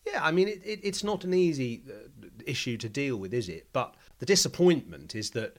Yeah, 0.05 0.23
I 0.23 0.31
mean, 0.31 0.47
it, 0.47 0.61
it, 0.63 0.79
it's 0.83 1.03
not 1.03 1.23
an 1.23 1.33
easy 1.33 1.83
uh, 1.89 2.27
issue 2.45 2.77
to 2.77 2.89
deal 2.89 3.17
with, 3.17 3.33
is 3.33 3.49
it? 3.49 3.67
But 3.73 3.95
the 4.19 4.25
disappointment 4.25 5.15
is 5.15 5.31
that 5.31 5.57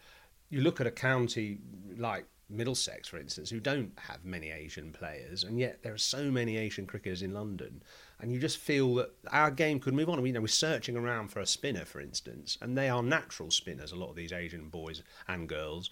you 0.50 0.60
look 0.60 0.80
at 0.80 0.86
a 0.86 0.90
county 0.90 1.58
like 1.96 2.26
Middlesex, 2.50 3.08
for 3.08 3.18
instance, 3.18 3.50
who 3.50 3.60
don't 3.60 3.92
have 3.98 4.24
many 4.24 4.50
Asian 4.50 4.90
players, 4.90 5.44
and 5.44 5.58
yet 5.58 5.82
there 5.82 5.92
are 5.92 5.98
so 5.98 6.30
many 6.30 6.56
Asian 6.56 6.86
cricketers 6.86 7.20
in 7.22 7.34
London, 7.34 7.82
and 8.20 8.32
you 8.32 8.40
just 8.40 8.56
feel 8.56 8.94
that 8.94 9.10
our 9.30 9.50
game 9.50 9.78
could 9.78 9.92
move 9.92 10.08
on. 10.08 10.24
You 10.24 10.32
know, 10.32 10.40
we're 10.40 10.46
searching 10.46 10.96
around 10.96 11.28
for 11.28 11.40
a 11.40 11.46
spinner, 11.46 11.84
for 11.84 12.00
instance, 12.00 12.56
and 12.62 12.76
they 12.76 12.88
are 12.88 13.02
natural 13.02 13.50
spinners. 13.50 13.92
A 13.92 13.96
lot 13.96 14.10
of 14.10 14.16
these 14.16 14.32
Asian 14.32 14.70
boys 14.70 15.02
and 15.26 15.48
girls, 15.48 15.90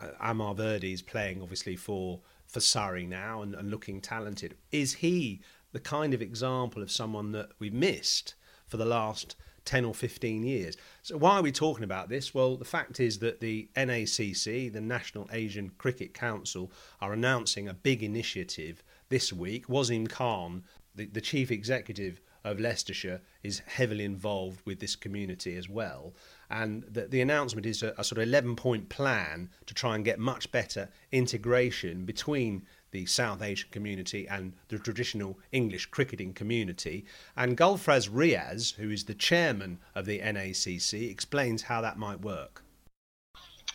uh, 0.00 0.10
Amar 0.20 0.54
Virdi 0.54 0.92
is 0.92 1.02
playing 1.02 1.42
obviously 1.42 1.76
for 1.76 2.20
for 2.46 2.60
Surrey 2.60 3.06
now 3.06 3.42
and, 3.42 3.56
and 3.56 3.70
looking 3.70 4.00
talented. 4.00 4.56
Is 4.70 4.94
he 4.94 5.40
the 5.72 5.80
kind 5.80 6.14
of 6.14 6.22
example 6.22 6.82
of 6.82 6.92
someone 6.92 7.32
that 7.32 7.50
we've 7.58 7.74
missed 7.74 8.36
for 8.68 8.76
the 8.76 8.84
last 8.84 9.34
10 9.66 9.84
or 9.84 9.94
15 9.94 10.42
years. 10.42 10.76
So, 11.02 11.16
why 11.16 11.36
are 11.36 11.42
we 11.42 11.52
talking 11.52 11.84
about 11.84 12.08
this? 12.08 12.34
Well, 12.34 12.56
the 12.56 12.64
fact 12.64 13.00
is 13.00 13.18
that 13.18 13.40
the 13.40 13.68
NACC, 13.76 14.72
the 14.72 14.80
National 14.80 15.28
Asian 15.32 15.70
Cricket 15.76 16.14
Council, 16.14 16.72
are 17.00 17.12
announcing 17.12 17.68
a 17.68 17.74
big 17.74 18.02
initiative 18.02 18.82
this 19.08 19.32
week. 19.32 19.66
Wasim 19.66 20.08
Khan, 20.08 20.64
the, 20.94 21.06
the 21.06 21.20
chief 21.20 21.50
executive 21.50 22.20
of 22.44 22.60
Leicestershire, 22.60 23.20
is 23.42 23.60
heavily 23.66 24.04
involved 24.04 24.62
with 24.64 24.80
this 24.80 24.96
community 24.96 25.56
as 25.56 25.68
well 25.68 26.14
and 26.50 26.84
the, 26.84 27.02
the 27.02 27.20
announcement 27.20 27.66
is 27.66 27.82
a, 27.82 27.92
a, 27.98 28.04
sort 28.04 28.18
of 28.18 28.28
11 28.28 28.56
point 28.56 28.88
plan 28.88 29.50
to 29.66 29.74
try 29.74 29.94
and 29.94 30.04
get 30.04 30.18
much 30.18 30.50
better 30.52 30.88
integration 31.12 32.04
between 32.04 32.64
the 32.90 33.06
South 33.06 33.42
Asian 33.42 33.68
community 33.70 34.26
and 34.28 34.52
the 34.68 34.78
traditional 34.78 35.38
English 35.52 35.86
cricketing 35.86 36.32
community. 36.32 37.04
And 37.36 37.56
Gulfraz 37.56 38.08
Riaz, 38.08 38.74
who 38.74 38.90
is 38.90 39.04
the 39.04 39.14
chairman 39.14 39.78
of 39.94 40.06
the 40.06 40.20
NACC, 40.20 41.10
explains 41.10 41.62
how 41.62 41.80
that 41.80 41.98
might 41.98 42.20
work. 42.20 42.62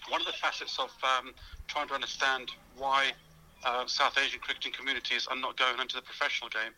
One 0.09 0.21
of 0.21 0.27
the 0.27 0.33
facets 0.33 0.77
of 0.79 0.91
um, 1.03 1.33
trying 1.67 1.87
to 1.89 1.93
understand 1.93 2.51
why 2.77 3.11
uh, 3.63 3.85
South 3.85 4.17
Asian 4.17 4.39
cricketing 4.39 4.73
communities 4.73 5.27
are 5.27 5.37
not 5.37 5.57
going 5.57 5.79
into 5.79 5.95
the 5.95 6.01
professional 6.01 6.49
game, 6.49 6.73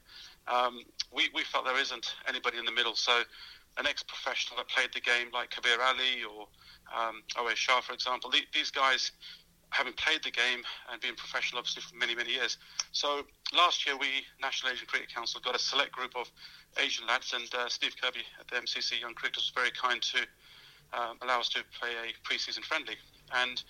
um, 0.47 0.81
we, 1.15 1.29
we 1.33 1.43
felt 1.43 1.65
there 1.65 1.79
isn't 1.79 2.15
anybody 2.27 2.57
in 2.57 2.65
the 2.65 2.71
middle. 2.71 2.95
So 2.95 3.23
an 3.77 3.87
ex-professional 3.87 4.57
that 4.57 4.67
played 4.67 4.89
the 4.93 5.01
game 5.01 5.27
like 5.33 5.49
Kabir 5.49 5.81
Ali 5.81 6.23
or 6.23 6.47
um, 6.95 7.23
Owais 7.37 7.55
Shah, 7.55 7.81
for 7.81 7.93
example. 7.93 8.29
The, 8.29 8.41
these 8.53 8.69
guys 8.69 9.11
having 9.73 9.93
played 9.93 10.23
the 10.23 10.31
game 10.31 10.61
and 10.91 11.01
been 11.01 11.15
professional 11.15 11.59
obviously 11.59 11.81
for 11.81 11.95
many, 11.95 12.15
many 12.15 12.31
years. 12.31 12.57
So 12.91 13.23
last 13.55 13.85
year 13.85 13.97
we, 13.97 14.07
National 14.41 14.71
Asian 14.71 14.85
Cricket 14.85 15.13
Council, 15.13 15.41
got 15.43 15.55
a 15.55 15.59
select 15.59 15.91
group 15.91 16.15
of 16.15 16.31
Asian 16.77 17.07
lads 17.07 17.33
and 17.33 17.49
uh, 17.55 17.67
Steve 17.69 17.95
Kirby 18.01 18.21
at 18.39 18.47
the 18.47 18.55
MCC 18.55 19.01
Young 19.01 19.13
Cricketers 19.13 19.51
was 19.51 19.51
very 19.55 19.71
kind 19.71 20.01
to 20.01 20.19
um, 20.93 21.17
allow 21.21 21.39
us 21.39 21.49
to 21.49 21.63
play 21.79 21.89
a 21.89 22.13
pre-season 22.23 22.61
friendly. 22.61 22.95
And 23.33 23.61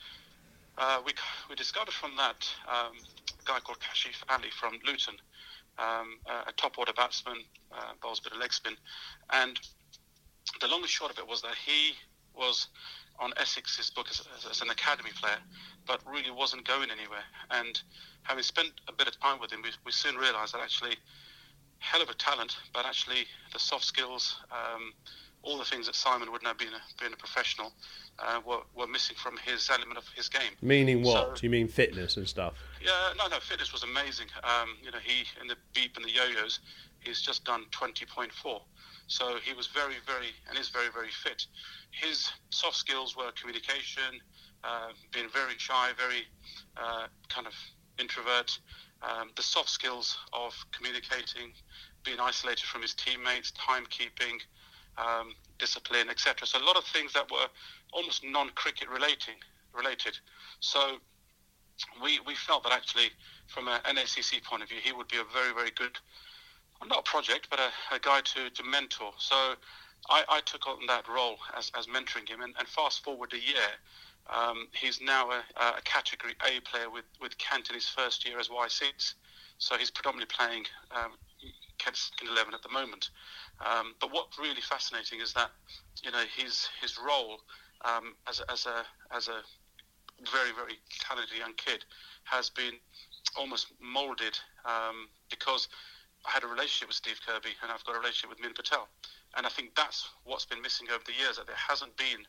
uh, 0.77 0.99
we, 1.05 1.13
we 1.49 1.55
discovered 1.55 1.93
from 1.93 2.11
that 2.17 2.47
um, 2.67 2.97
a 3.39 3.45
guy 3.45 3.59
called 3.59 3.79
Kashif 3.79 4.21
Ali 4.27 4.49
from 4.51 4.73
Luton, 4.85 5.15
um, 5.79 6.19
a 6.47 6.51
top 6.51 6.77
order 6.77 6.93
batsman, 6.93 7.37
uh, 7.71 7.93
bowls 8.01 8.19
a 8.19 8.23
bit 8.23 8.33
of 8.33 8.39
leg 8.39 8.51
spin, 8.51 8.75
and 9.31 9.59
the 10.59 10.67
long 10.67 10.81
and 10.81 10.89
short 10.89 11.11
of 11.11 11.17
it 11.17 11.27
was 11.27 11.41
that 11.41 11.55
he 11.65 11.93
was 12.35 12.67
on 13.19 13.31
Essex's 13.37 13.89
book 13.89 14.07
as, 14.09 14.21
as, 14.49 14.61
an 14.61 14.69
academy 14.69 15.11
player, 15.15 15.37
but 15.85 16.01
really 16.09 16.31
wasn't 16.31 16.65
going 16.67 16.89
anywhere. 16.89 17.23
And 17.51 17.81
having 18.23 18.43
spent 18.43 18.71
a 18.87 18.93
bit 18.93 19.07
of 19.07 19.19
time 19.19 19.39
with 19.39 19.51
him, 19.51 19.61
we, 19.63 19.69
we 19.85 19.91
soon 19.91 20.15
realised 20.15 20.53
that 20.53 20.61
actually, 20.61 20.95
hell 21.79 22.01
of 22.01 22.09
a 22.09 22.13
talent, 22.13 22.57
but 22.73 22.85
actually 22.85 23.25
the 23.51 23.59
soft 23.59 23.85
skills, 23.85 24.37
um, 24.51 24.93
all 25.43 25.57
the 25.57 25.65
things 25.65 25.85
that 25.85 25.95
Simon 25.95 26.31
would 26.31 26.41
know 26.41 26.53
being 26.57 26.71
a, 26.73 27.01
being 27.01 27.13
a 27.13 27.17
professional, 27.17 27.73
uh, 28.19 28.39
were, 28.45 28.61
were 28.75 28.87
missing 28.87 29.15
from 29.15 29.37
his 29.37 29.69
element 29.69 29.97
of 29.97 30.07
his 30.15 30.29
game. 30.29 30.53
Meaning 30.61 31.03
what? 31.03 31.29
So, 31.29 31.41
Do 31.41 31.45
you 31.45 31.49
mean 31.49 31.67
fitness 31.67 32.17
and 32.17 32.27
stuff? 32.27 32.53
Yeah, 32.81 33.13
no, 33.17 33.27
no, 33.27 33.39
fitness 33.39 33.73
was 33.73 33.83
amazing. 33.83 34.27
Um, 34.43 34.77
you 34.83 34.91
know, 34.91 34.99
he 35.03 35.25
in 35.41 35.47
the 35.47 35.57
beep 35.73 35.97
and 35.97 36.05
the 36.05 36.11
yo-yos, 36.11 36.59
he's 36.99 37.21
just 37.21 37.43
done 37.43 37.65
20.4. 37.71 38.61
So 39.07 39.37
he 39.43 39.53
was 39.53 39.67
very, 39.67 39.95
very, 40.05 40.31
and 40.49 40.57
is 40.57 40.69
very, 40.69 40.89
very 40.93 41.09
fit. 41.09 41.45
His 41.91 42.29
soft 42.49 42.77
skills 42.77 43.15
were 43.15 43.31
communication, 43.39 44.21
uh, 44.63 44.89
being 45.11 45.29
very 45.29 45.57
shy, 45.57 45.91
very 45.97 46.23
uh, 46.77 47.07
kind 47.29 47.47
of 47.47 47.53
introvert. 47.99 48.57
Um, 49.01 49.31
the 49.35 49.43
soft 49.43 49.69
skills 49.69 50.17
of 50.31 50.53
communicating, 50.71 51.51
being 52.03 52.19
isolated 52.19 52.63
from 52.63 52.81
his 52.81 52.93
teammates, 52.93 53.51
timekeeping, 53.51 54.39
um, 54.97 55.35
discipline, 55.59 56.09
etc. 56.09 56.47
So 56.47 56.59
a 56.59 56.65
lot 56.65 56.77
of 56.77 56.85
things 56.85 57.13
that 57.13 57.29
were 57.29 57.47
almost 57.91 58.23
non-cricket 58.23 58.89
relating 58.89 59.35
related. 59.73 60.17
So 60.59 60.97
we, 62.01 62.19
we 62.25 62.35
felt 62.35 62.63
that 62.63 62.71
actually, 62.71 63.09
from 63.47 63.67
an 63.67 63.81
NACC 63.85 64.43
point 64.43 64.63
of 64.63 64.69
view, 64.69 64.79
he 64.83 64.91
would 64.91 65.07
be 65.07 65.17
a 65.17 65.23
very, 65.33 65.53
very 65.53 65.71
good, 65.71 65.97
not 66.87 66.99
a 66.99 67.09
project, 67.09 67.47
but 67.49 67.59
a, 67.59 67.95
a 67.95 67.99
guy 67.99 68.21
to, 68.21 68.49
to 68.49 68.63
mentor. 68.63 69.11
So 69.17 69.35
I, 70.09 70.23
I 70.29 70.41
took 70.45 70.67
on 70.67 70.85
that 70.87 71.07
role 71.07 71.37
as, 71.57 71.71
as 71.77 71.87
mentoring 71.87 72.27
him. 72.27 72.41
And, 72.41 72.53
and 72.57 72.67
fast 72.67 73.03
forward 73.03 73.33
a 73.33 73.37
year, 73.37 73.69
um, 74.33 74.67
he's 74.73 75.01
now 75.01 75.31
a, 75.31 75.43
a, 75.57 75.81
category 75.83 76.33
A 76.45 76.59
player 76.61 76.89
with, 76.89 77.05
with 77.21 77.37
Kent 77.37 77.69
in 77.69 77.75
his 77.75 77.87
first 77.87 78.25
year 78.27 78.39
as 78.39 78.47
Y6. 78.47 79.13
So 79.57 79.77
he's 79.77 79.91
predominantly 79.91 80.33
playing 80.35 80.63
um, 80.91 81.11
Kent's 81.77 82.11
11 82.21 82.53
at 82.53 82.61
the 82.61 82.69
moment. 82.69 83.09
Um, 83.63 83.95
but 83.99 84.11
what's 84.11 84.39
really 84.39 84.61
fascinating 84.61 85.21
is 85.21 85.33
that, 85.33 85.51
you 86.03 86.11
know, 86.11 86.23
his 86.35 86.67
his 86.81 86.97
role 86.97 87.39
um, 87.85 88.15
as, 88.27 88.39
a, 88.39 88.51
as 88.51 88.65
a 88.65 88.83
as 89.15 89.27
a 89.27 89.41
very 90.31 90.51
very 90.55 90.79
talented 90.99 91.37
young 91.37 91.53
kid 91.57 91.83
has 92.23 92.49
been 92.49 92.73
almost 93.37 93.67
moulded 93.81 94.37
um, 94.65 95.07
because 95.29 95.67
I 96.25 96.31
had 96.31 96.43
a 96.43 96.47
relationship 96.47 96.87
with 96.87 96.97
Steve 96.97 97.19
Kirby 97.25 97.51
and 97.61 97.71
I've 97.71 97.83
got 97.83 97.95
a 97.95 97.99
relationship 97.99 98.29
with 98.29 98.39
Min 98.39 98.53
Patel, 98.53 98.87
and 99.35 99.45
I 99.45 99.49
think 99.49 99.75
that's 99.75 100.07
what's 100.23 100.45
been 100.45 100.61
missing 100.61 100.87
over 100.89 101.03
the 101.05 101.13
years 101.13 101.37
that 101.37 101.47
there 101.47 101.59
hasn't 101.59 101.95
been 101.97 102.23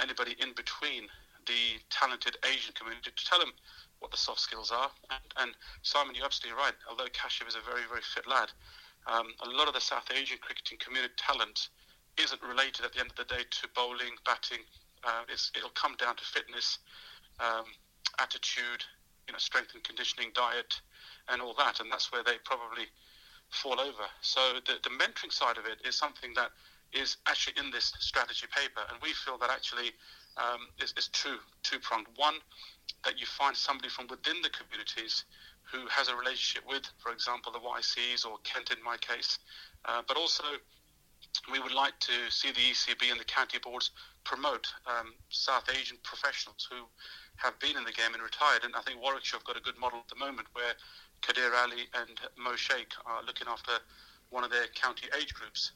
anybody 0.00 0.34
in 0.40 0.52
between 0.54 1.06
the 1.46 1.80
talented 1.90 2.36
Asian 2.44 2.74
community 2.74 3.10
to 3.10 3.24
tell 3.24 3.38
them 3.38 3.52
what 4.00 4.10
the 4.10 4.16
soft 4.16 4.40
skills 4.40 4.70
are. 4.70 4.90
And, 5.10 5.24
and 5.38 5.50
Simon, 5.82 6.14
you're 6.14 6.26
absolutely 6.26 6.60
right. 6.60 6.74
Although 6.88 7.08
Kashif 7.10 7.48
is 7.48 7.56
a 7.56 7.64
very, 7.64 7.82
very 7.88 8.02
fit 8.02 8.28
lad, 8.28 8.52
um, 9.06 9.32
a 9.42 9.48
lot 9.48 9.66
of 9.66 9.74
the 9.74 9.80
South 9.80 10.06
Asian 10.12 10.38
cricketing 10.38 10.78
community 10.78 11.14
talent 11.16 11.68
isn't 12.18 12.42
related 12.42 12.84
at 12.84 12.92
the 12.92 13.00
end 13.00 13.10
of 13.10 13.16
the 13.16 13.24
day 13.24 13.42
to 13.48 13.68
bowling, 13.74 14.18
batting. 14.26 14.62
Uh, 15.02 15.22
it'll 15.30 15.70
come 15.74 15.94
down 15.96 16.16
to 16.16 16.24
fitness, 16.24 16.78
um, 17.40 17.64
attitude, 18.18 18.84
you 19.26 19.32
know, 19.32 19.38
strength 19.38 19.72
and 19.74 19.82
conditioning, 19.84 20.30
diet, 20.34 20.80
and 21.28 21.40
all 21.40 21.54
that. 21.56 21.80
And 21.80 21.90
that's 21.90 22.12
where 22.12 22.22
they 22.22 22.36
probably 22.44 22.90
fall 23.50 23.80
over. 23.80 24.06
So 24.20 24.40
the, 24.66 24.74
the 24.82 24.90
mentoring 24.90 25.32
side 25.32 25.58
of 25.58 25.66
it 25.66 25.86
is 25.86 25.94
something 25.94 26.32
that 26.34 26.50
is 26.92 27.16
actually 27.26 27.54
in 27.62 27.70
this 27.70 27.92
strategy 28.00 28.46
paper, 28.54 28.80
and 28.90 28.98
we 29.02 29.12
feel 29.12 29.36
that 29.38 29.50
actually 29.50 29.92
um, 30.36 30.68
is, 30.80 30.94
is 30.96 31.08
two 31.08 31.36
two 31.62 31.78
pronged. 31.80 32.06
One, 32.16 32.34
that 33.04 33.18
you 33.18 33.26
find 33.26 33.56
somebody 33.56 33.88
from 33.88 34.06
within 34.08 34.40
the 34.42 34.50
communities 34.50 35.24
who 35.70 35.86
has 35.88 36.08
a 36.08 36.16
relationship 36.16 36.66
with, 36.66 36.88
for 36.98 37.12
example, 37.12 37.52
the 37.52 37.60
YCs 37.60 38.24
or 38.24 38.38
Kent 38.44 38.70
in 38.70 38.82
my 38.82 38.96
case, 38.96 39.38
uh, 39.84 40.02
but 40.06 40.16
also 40.16 40.44
we 41.52 41.60
would 41.60 41.72
like 41.72 41.98
to 42.00 42.12
see 42.30 42.50
the 42.52 42.72
ECB 42.72 43.10
and 43.10 43.20
the 43.20 43.24
county 43.24 43.58
boards 43.58 43.90
promote 44.24 44.66
um, 44.86 45.12
South 45.28 45.68
Asian 45.68 45.98
professionals 46.02 46.68
who 46.70 46.84
have 47.36 47.58
been 47.60 47.76
in 47.76 47.84
the 47.84 47.92
game 47.92 48.14
and 48.14 48.22
retired. 48.22 48.64
And 48.64 48.74
I 48.74 48.80
think 48.82 49.00
Warwickshire 49.00 49.38
have 49.38 49.46
got 49.46 49.56
a 49.56 49.60
good 49.60 49.78
model 49.78 50.00
at 50.00 50.08
the 50.08 50.16
moment 50.16 50.48
where 50.52 50.72
Kadeer 51.22 51.54
Ali 51.62 51.88
and 51.94 52.20
Mo 52.36 52.56
Sheikh 52.56 52.92
are 53.06 53.22
looking 53.24 53.48
after 53.48 53.72
one 54.30 54.44
of 54.44 54.50
their 54.50 54.66
county 54.74 55.06
age 55.18 55.34
groups. 55.34 55.72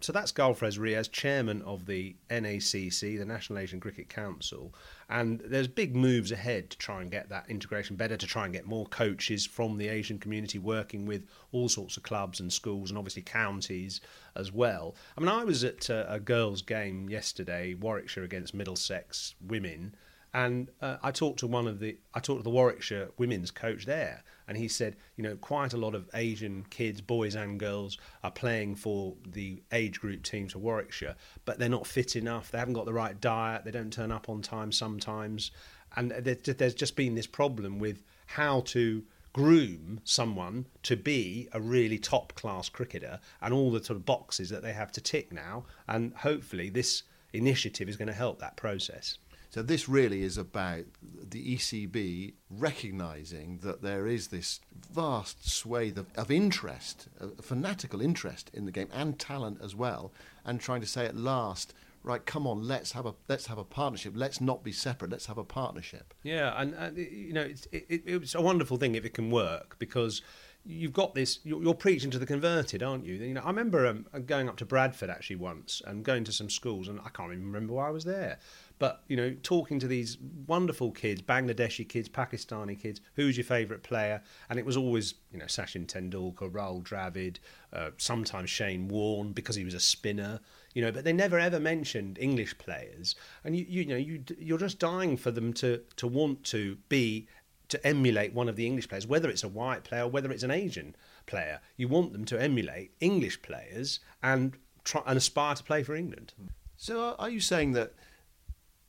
So 0.00 0.12
that's 0.12 0.32
Gulfraz 0.32 0.78
Riaz, 0.78 1.10
chairman 1.10 1.62
of 1.62 1.86
the 1.86 2.16
NACC, 2.28 3.18
the 3.18 3.24
National 3.24 3.58
Asian 3.58 3.80
Cricket 3.80 4.10
Council, 4.10 4.74
and 5.08 5.40
there's 5.40 5.66
big 5.66 5.96
moves 5.96 6.30
ahead 6.30 6.68
to 6.70 6.76
try 6.76 7.00
and 7.00 7.10
get 7.10 7.30
that 7.30 7.48
integration 7.48 7.96
better, 7.96 8.18
to 8.18 8.26
try 8.26 8.44
and 8.44 8.52
get 8.52 8.66
more 8.66 8.84
coaches 8.84 9.46
from 9.46 9.78
the 9.78 9.88
Asian 9.88 10.18
community 10.18 10.58
working 10.58 11.06
with 11.06 11.26
all 11.52 11.70
sorts 11.70 11.96
of 11.96 12.02
clubs 12.02 12.38
and 12.38 12.52
schools 12.52 12.90
and 12.90 12.98
obviously 12.98 13.22
counties 13.22 14.02
as 14.36 14.52
well. 14.52 14.94
I 15.16 15.22
mean, 15.22 15.30
I 15.30 15.42
was 15.42 15.64
at 15.64 15.88
a, 15.88 16.12
a 16.12 16.20
girls' 16.20 16.60
game 16.60 17.08
yesterday, 17.08 17.72
Warwickshire 17.72 18.24
against 18.24 18.52
Middlesex 18.52 19.34
women, 19.40 19.94
and 20.34 20.68
uh, 20.82 20.96
I 21.00 21.12
talked 21.12 21.38
to 21.38 21.46
one 21.46 21.68
of 21.68 21.78
the 21.78 21.96
I 22.12 22.18
talked 22.18 22.40
to 22.40 22.42
the 22.44 22.50
Warwickshire 22.50 23.10
women's 23.16 23.52
coach 23.52 23.86
there, 23.86 24.24
and 24.48 24.58
he 24.58 24.66
said, 24.66 24.96
you 25.16 25.22
know, 25.22 25.36
quite 25.36 25.72
a 25.72 25.76
lot 25.76 25.94
of 25.94 26.10
Asian 26.12 26.66
kids, 26.70 27.00
boys 27.00 27.36
and 27.36 27.58
girls, 27.58 27.96
are 28.24 28.32
playing 28.32 28.74
for 28.74 29.14
the 29.26 29.62
age 29.72 30.00
group 30.00 30.24
teams 30.24 30.52
for 30.52 30.58
Warwickshire, 30.58 31.14
but 31.44 31.58
they're 31.58 31.68
not 31.68 31.86
fit 31.86 32.16
enough. 32.16 32.50
They 32.50 32.58
haven't 32.58 32.74
got 32.74 32.84
the 32.84 32.92
right 32.92 33.18
diet. 33.20 33.64
They 33.64 33.70
don't 33.70 33.92
turn 33.92 34.10
up 34.10 34.28
on 34.28 34.42
time 34.42 34.72
sometimes, 34.72 35.52
and 35.96 36.10
there's 36.10 36.74
just 36.74 36.96
been 36.96 37.14
this 37.14 37.28
problem 37.28 37.78
with 37.78 38.02
how 38.26 38.62
to 38.62 39.04
groom 39.32 40.00
someone 40.04 40.66
to 40.82 40.96
be 40.96 41.48
a 41.52 41.60
really 41.60 41.98
top 41.98 42.34
class 42.34 42.68
cricketer 42.68 43.18
and 43.40 43.52
all 43.52 43.70
the 43.70 43.82
sort 43.82 43.96
of 43.96 44.06
boxes 44.06 44.48
that 44.48 44.62
they 44.62 44.72
have 44.72 44.92
to 44.92 45.00
tick 45.00 45.32
now 45.32 45.64
and 45.88 46.14
hopefully 46.14 46.70
this 46.70 47.02
initiative 47.32 47.88
is 47.88 47.96
going 47.96 48.06
to 48.06 48.14
help 48.14 48.38
that 48.38 48.56
process 48.56 49.18
so 49.54 49.62
this 49.62 49.88
really 49.88 50.24
is 50.24 50.36
about 50.36 50.82
the 51.30 51.54
ECB 51.54 52.32
recognising 52.50 53.60
that 53.62 53.82
there 53.82 54.08
is 54.08 54.26
this 54.26 54.58
vast 54.90 55.48
swathe 55.48 55.96
of, 55.96 56.06
of 56.16 56.28
interest, 56.28 57.06
fanatical 57.40 58.00
interest 58.00 58.50
in 58.52 58.66
the 58.66 58.72
game 58.72 58.88
and 58.92 59.16
talent 59.16 59.60
as 59.62 59.72
well, 59.76 60.12
and 60.44 60.60
trying 60.60 60.80
to 60.80 60.88
say 60.88 61.06
at 61.06 61.14
last, 61.14 61.72
right, 62.02 62.26
come 62.26 62.48
on, 62.48 62.66
let's 62.66 62.90
have 62.90 63.06
a 63.06 63.14
let's 63.28 63.46
have 63.46 63.58
a 63.58 63.62
partnership. 63.62 64.14
Let's 64.16 64.40
not 64.40 64.64
be 64.64 64.72
separate. 64.72 65.12
Let's 65.12 65.26
have 65.26 65.38
a 65.38 65.44
partnership. 65.44 66.14
Yeah, 66.24 66.60
and, 66.60 66.98
you 66.98 67.32
know, 67.32 67.42
it's, 67.42 67.68
it, 67.70 68.02
it's 68.04 68.34
a 68.34 68.42
wonderful 68.42 68.76
thing 68.76 68.96
if 68.96 69.04
it 69.04 69.14
can 69.14 69.30
work 69.30 69.76
because 69.78 70.20
you've 70.64 70.92
got 70.92 71.14
this. 71.14 71.38
You're, 71.44 71.62
you're, 71.62 71.74
preaching 71.74 72.10
to 72.10 72.18
the 72.18 72.26
converted, 72.26 72.82
aren't 72.82 73.04
you? 73.04 73.14
You 73.14 73.34
know, 73.34 73.42
I 73.42 73.48
remember 73.48 73.86
um, 73.86 74.06
going 74.26 74.48
up 74.48 74.56
to 74.56 74.64
Bradford 74.64 75.10
actually 75.10 75.36
once 75.36 75.80
and 75.86 76.04
going 76.04 76.24
to 76.24 76.32
some 76.32 76.50
schools, 76.50 76.88
and 76.88 76.98
I 77.04 77.10
can't 77.10 77.30
even 77.30 77.46
remember 77.46 77.74
why 77.74 77.86
I 77.86 77.90
was 77.90 78.04
there. 78.04 78.38
But 78.78 79.02
you 79.08 79.16
know, 79.16 79.34
talking 79.42 79.78
to 79.78 79.86
these 79.86 80.18
wonderful 80.46 80.90
kids, 80.90 81.22
Bangladeshi 81.22 81.88
kids, 81.88 82.08
Pakistani 82.08 82.78
kids, 82.78 83.00
who's 83.14 83.36
your 83.36 83.44
favourite 83.44 83.82
player? 83.82 84.22
And 84.50 84.58
it 84.58 84.66
was 84.66 84.76
always 84.76 85.14
you 85.32 85.38
know 85.38 85.44
Sachin 85.44 85.86
Tendulkar, 85.86 86.50
Rahul 86.50 86.82
Dravid, 86.82 87.36
uh, 87.72 87.90
sometimes 87.98 88.50
Shane 88.50 88.88
Warne 88.88 89.32
because 89.32 89.56
he 89.56 89.64
was 89.64 89.74
a 89.74 89.80
spinner. 89.80 90.40
You 90.74 90.82
know, 90.82 90.90
but 90.90 91.04
they 91.04 91.12
never 91.12 91.38
ever 91.38 91.60
mentioned 91.60 92.18
English 92.20 92.58
players. 92.58 93.14
And 93.44 93.56
you 93.56 93.64
you 93.68 93.86
know 93.86 93.96
you 93.96 94.24
you're 94.38 94.58
just 94.58 94.78
dying 94.78 95.16
for 95.16 95.30
them 95.30 95.52
to 95.54 95.82
to 95.96 96.06
want 96.06 96.42
to 96.44 96.76
be 96.88 97.28
to 97.68 97.86
emulate 97.86 98.34
one 98.34 98.48
of 98.48 98.56
the 98.56 98.66
English 98.66 98.88
players, 98.88 99.06
whether 99.06 99.28
it's 99.28 99.42
a 99.42 99.48
white 99.48 99.84
player, 99.84 100.06
whether 100.06 100.30
it's 100.30 100.42
an 100.42 100.50
Asian 100.50 100.94
player. 101.26 101.60
You 101.76 101.88
want 101.88 102.12
them 102.12 102.24
to 102.26 102.40
emulate 102.40 102.92
English 103.00 103.40
players 103.42 104.00
and 104.22 104.56
try 104.84 105.02
and 105.06 105.16
aspire 105.16 105.54
to 105.54 105.64
play 105.64 105.82
for 105.82 105.94
England. 105.94 106.34
So, 106.76 107.14
are 107.18 107.30
you 107.30 107.40
saying 107.40 107.72
that 107.72 107.94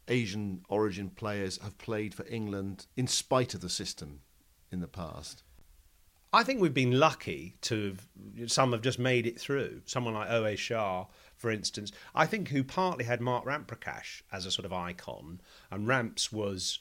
Asian 0.08 0.64
origin 0.70 1.10
players 1.10 1.58
have 1.62 1.78
played 1.78 2.14
for 2.14 2.26
England 2.28 2.88
in 2.96 3.08
spite 3.08 3.54
of 3.54 3.62
the 3.62 3.70
system 3.70 4.22
in 4.72 4.80
the 4.82 4.88
past? 4.88 5.44
I 6.34 6.44
think 6.44 6.60
we've 6.60 6.74
been 6.74 7.00
lucky 7.00 7.56
to 7.62 7.96
have, 8.38 8.52
some 8.52 8.74
have 8.74 8.82
just 8.82 9.00
made 9.00 9.26
it 9.26 9.40
through. 9.40 9.82
Someone 9.86 10.14
like 10.14 10.28
Owais 10.28 10.58
Shah, 10.58 11.06
for 11.38 11.50
instance, 11.50 11.94
I 12.14 12.26
think 12.26 12.50
who 12.50 12.64
partly 12.64 13.06
had 13.06 13.22
Mark 13.22 13.46
Ramprakash 13.46 14.22
as 14.34 14.46
a 14.46 14.52
sort 14.52 14.66
of 14.66 14.74
icon, 14.74 15.40
and 15.72 15.88
Ramps 15.88 16.34
was 16.34 16.80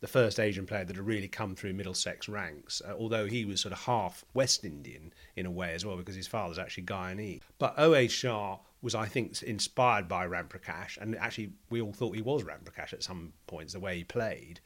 the 0.00 0.06
first 0.06 0.38
Asian 0.38 0.66
player 0.66 0.84
that 0.84 0.96
had 0.96 1.06
really 1.06 1.28
come 1.28 1.54
through 1.54 1.72
Middlesex 1.72 2.28
ranks, 2.28 2.82
uh, 2.86 2.92
although 2.92 3.26
he 3.26 3.44
was 3.44 3.60
sort 3.60 3.72
of 3.72 3.80
half 3.80 4.24
West 4.34 4.64
Indian 4.64 5.12
in 5.36 5.46
a 5.46 5.50
way 5.50 5.72
as 5.72 5.84
well, 5.84 5.96
because 5.96 6.14
his 6.14 6.26
father's 6.26 6.58
actually 6.58 6.84
Guyanese. 6.84 7.40
But 7.58 7.76
Owais 7.76 8.10
Shah 8.10 8.58
was, 8.82 8.94
I 8.94 9.06
think, 9.06 9.42
inspired 9.42 10.08
by 10.08 10.26
Ramprakash, 10.26 10.98
and 10.98 11.16
actually 11.16 11.52
we 11.68 11.80
all 11.80 11.92
thought 11.92 12.14
he 12.14 12.22
was 12.22 12.42
Ramprakash 12.44 12.92
at 12.92 13.02
some 13.02 13.32
points, 13.46 13.72
the 13.72 13.80
way 13.80 13.98
he 13.98 14.04
played. 14.04 14.60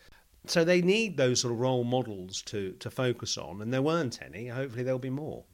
So 0.46 0.62
they 0.64 0.83
need 0.83 1.16
those 1.16 1.40
sort 1.40 1.53
of 1.53 1.61
role 1.61 1.85
models 1.85 2.42
to, 2.42 2.72
to 2.72 2.90
focus 2.90 3.38
on, 3.38 3.62
and 3.62 3.72
there 3.72 3.83
weren't 3.83 4.20
any. 4.22 4.48
Hopefully 4.48 4.83
there'll 4.83 4.98
be 4.98 5.11
more. 5.11 5.44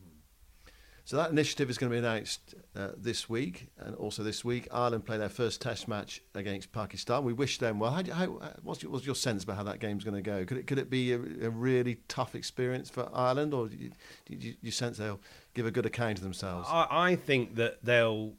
So 1.04 1.16
that 1.16 1.30
initiative 1.30 1.70
is 1.70 1.78
going 1.78 1.90
to 1.90 1.94
be 1.94 1.98
announced 1.98 2.54
uh, 2.76 2.90
this 2.96 3.28
week, 3.28 3.68
and 3.78 3.96
also 3.96 4.22
this 4.22 4.44
week, 4.44 4.68
Ireland 4.70 5.06
play 5.06 5.16
their 5.16 5.28
first 5.28 5.60
Test 5.60 5.88
match 5.88 6.22
against 6.36 6.70
Pakistan. 6.70 7.24
We 7.24 7.32
wish 7.32 7.58
them 7.58 7.80
well. 7.80 7.90
How, 7.90 8.04
how, 8.12 8.36
uh, 8.36 8.52
what's, 8.62 8.82
your, 8.82 8.92
what's 8.92 9.06
your 9.06 9.16
sense 9.16 9.42
about 9.42 9.56
how 9.56 9.64
that 9.64 9.80
game's 9.80 10.04
going 10.04 10.14
to 10.14 10.22
go? 10.22 10.44
Could 10.44 10.58
it 10.58 10.66
could 10.68 10.78
it 10.78 10.88
be 10.88 11.12
a, 11.12 11.16
a 11.16 11.50
really 11.50 11.96
tough 12.06 12.36
experience 12.36 12.90
for 12.90 13.08
Ireland, 13.12 13.54
or 13.54 13.68
do 13.68 13.76
you, 13.76 13.90
do 14.26 14.36
you, 14.36 14.54
you 14.60 14.70
sense 14.70 14.98
they'll 14.98 15.20
give 15.54 15.66
a 15.66 15.72
good 15.72 15.86
account 15.86 16.18
of 16.18 16.22
themselves? 16.22 16.68
I, 16.70 16.86
I 16.90 17.16
think 17.16 17.56
that 17.56 17.84
they'll 17.84 18.34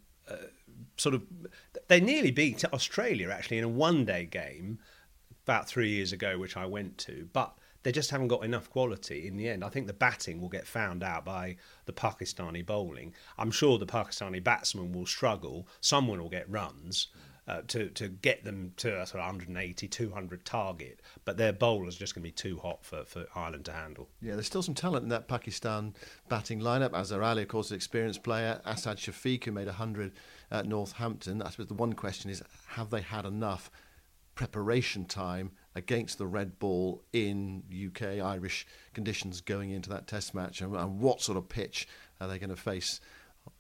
sort 0.98 1.16
of 1.16 1.24
they 1.88 2.00
nearly 2.00 2.32
beat 2.32 2.64
Australia 2.66 3.30
actually 3.30 3.58
in 3.58 3.64
a 3.64 3.70
one-day 3.70 4.26
game 4.26 4.80
about 5.44 5.68
three 5.68 5.90
years 5.90 6.14
ago, 6.14 6.38
which 6.38 6.56
I 6.56 6.66
went 6.66 6.98
to, 7.00 7.28
but 7.34 7.58
they 7.84 7.92
just 7.92 8.12
haven't 8.12 8.28
got 8.28 8.46
enough 8.46 8.70
quality 8.70 9.28
in 9.28 9.38
the 9.38 9.50
end. 9.50 9.64
I 9.64 9.70
think 9.70 9.88
the 9.88 9.94
batting 9.94 10.40
will 10.40 10.50
get 10.50 10.68
found 10.68 11.04
out 11.04 11.26
by 11.26 11.58
the 11.86 11.94
Pakistani 11.94 12.64
bowling. 12.64 13.14
I'm 13.38 13.52
sure 13.52 13.78
the 13.78 13.88
Pakistani 13.88 14.44
batsmen 14.44 14.92
will 14.92 15.08
struggle. 15.08 15.68
Someone 15.80 16.22
will 16.22 16.30
get 16.30 16.50
runs. 16.50 17.08
Uh, 17.48 17.60
to 17.68 17.90
to 17.90 18.08
get 18.08 18.44
them 18.44 18.72
to 18.78 19.02
a 19.02 19.06
sort 19.06 19.20
of 19.20 19.26
180, 19.26 19.88
200 19.88 20.46
target, 20.46 21.02
but 21.26 21.38
their 21.38 21.52
bowlers 21.52 21.98
just 21.98 22.14
going 22.14 22.22
to 22.22 22.28
be 22.28 22.32
too 22.32 22.60
hot 22.60 22.86
for, 22.86 23.04
for 23.04 23.26
Ireland 23.34 23.66
to 23.66 23.74
handle. 23.74 24.08
Yeah, 24.22 24.36
there's 24.36 24.46
still 24.46 24.62
some 24.62 24.76
talent 24.76 25.04
in 25.04 25.10
that 25.10 25.28
Pakistan 25.28 25.96
batting 26.30 26.62
lineup. 26.62 26.94
Azhar 26.94 27.24
Ali, 27.24 27.42
of 27.42 27.48
course, 27.48 27.72
an 27.72 27.78
experienced 27.78 28.22
player. 28.22 28.62
Asad 28.64 28.98
Shafiq, 28.98 29.44
who 29.46 29.52
made 29.52 29.66
100 29.66 30.14
at 30.52 30.68
Northampton. 30.68 31.42
I 31.42 31.50
suppose 31.50 31.66
the 31.66 31.74
one 31.74 31.94
question 31.94 32.30
is, 32.30 32.44
have 32.68 32.92
they 32.92 33.02
had 33.02 33.26
enough 33.26 33.72
preparation 34.36 35.06
time 35.06 35.52
against 35.76 36.18
the 36.18 36.26
red 36.26 36.60
ball 36.60 37.04
in 37.14 37.64
UK 37.88 38.24
Irish 38.24 38.66
conditions 38.94 39.42
going 39.42 39.72
into 39.72 39.90
that 39.90 40.08
Test 40.08 40.34
match, 40.34 40.62
and, 40.62 40.76
and 40.76 41.00
what 41.00 41.22
sort 41.22 41.38
of 41.38 41.50
pitch 41.50 41.88
are 42.20 42.28
they 42.28 42.40
going 42.40 42.50
to 42.50 42.56
face 42.56 43.02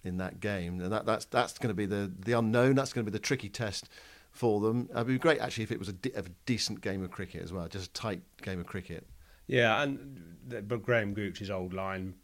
in 0.04 0.17
that 0.17 0.39
game? 0.39 0.80
And 0.80 0.91
that, 0.91 1.06
that's 1.06 1.26
that's 1.26 1.58
going 1.58 1.70
to 1.70 1.74
be 1.74 1.86
the 1.86 2.12
the 2.26 2.34
unknown. 2.34 2.76
That's 2.76 2.94
going 2.94 3.06
to 3.06 3.12
be 3.12 3.15
the 3.15 3.24
tricky 3.24 3.50
test 3.50 3.89
for 4.32 4.60
them. 4.62 4.89
It'd 4.91 5.08
be 5.08 5.17
great 5.17 5.39
actually 5.39 5.65
if 5.65 5.72
it 5.72 5.80
was 5.80 5.89
a, 5.89 5.94
de- 5.94 6.17
a 6.17 6.24
decent 6.46 6.82
game 6.82 7.04
of 7.04 7.12
cricket 7.12 7.44
as 7.44 7.52
well, 7.52 7.67
just 7.67 7.89
a 7.89 7.94
tight 7.94 8.22
game 8.41 8.60
of 8.60 8.65
cricket. 8.65 9.06
Yeah, 9.48 9.82
and 9.82 10.67
but 10.67 10.84
Graham 10.84 11.13
Gooch's 11.13 11.50
old 11.50 11.74
line. 11.74 12.15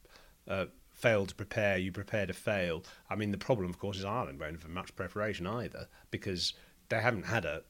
Uh, 0.48 0.66
fail 0.98 1.28
to 1.28 1.36
prepare, 1.36 1.78
you 1.78 1.92
prepare 1.92 2.26
to 2.26 2.34
fail. 2.34 2.84
I 3.10 3.16
mean, 3.16 3.32
the 3.32 3.38
problem, 3.38 3.70
of 3.70 3.78
course, 3.78 3.98
is 3.98 4.06
Ireland 4.06 4.40
won't 4.40 4.60
have 4.60 4.72
much 4.72 4.96
preparation 4.96 5.46
either 5.46 5.88
because 6.10 6.54
they 6.90 7.00
haven't 7.00 7.26
had 7.26 7.46
a, 7.46 7.62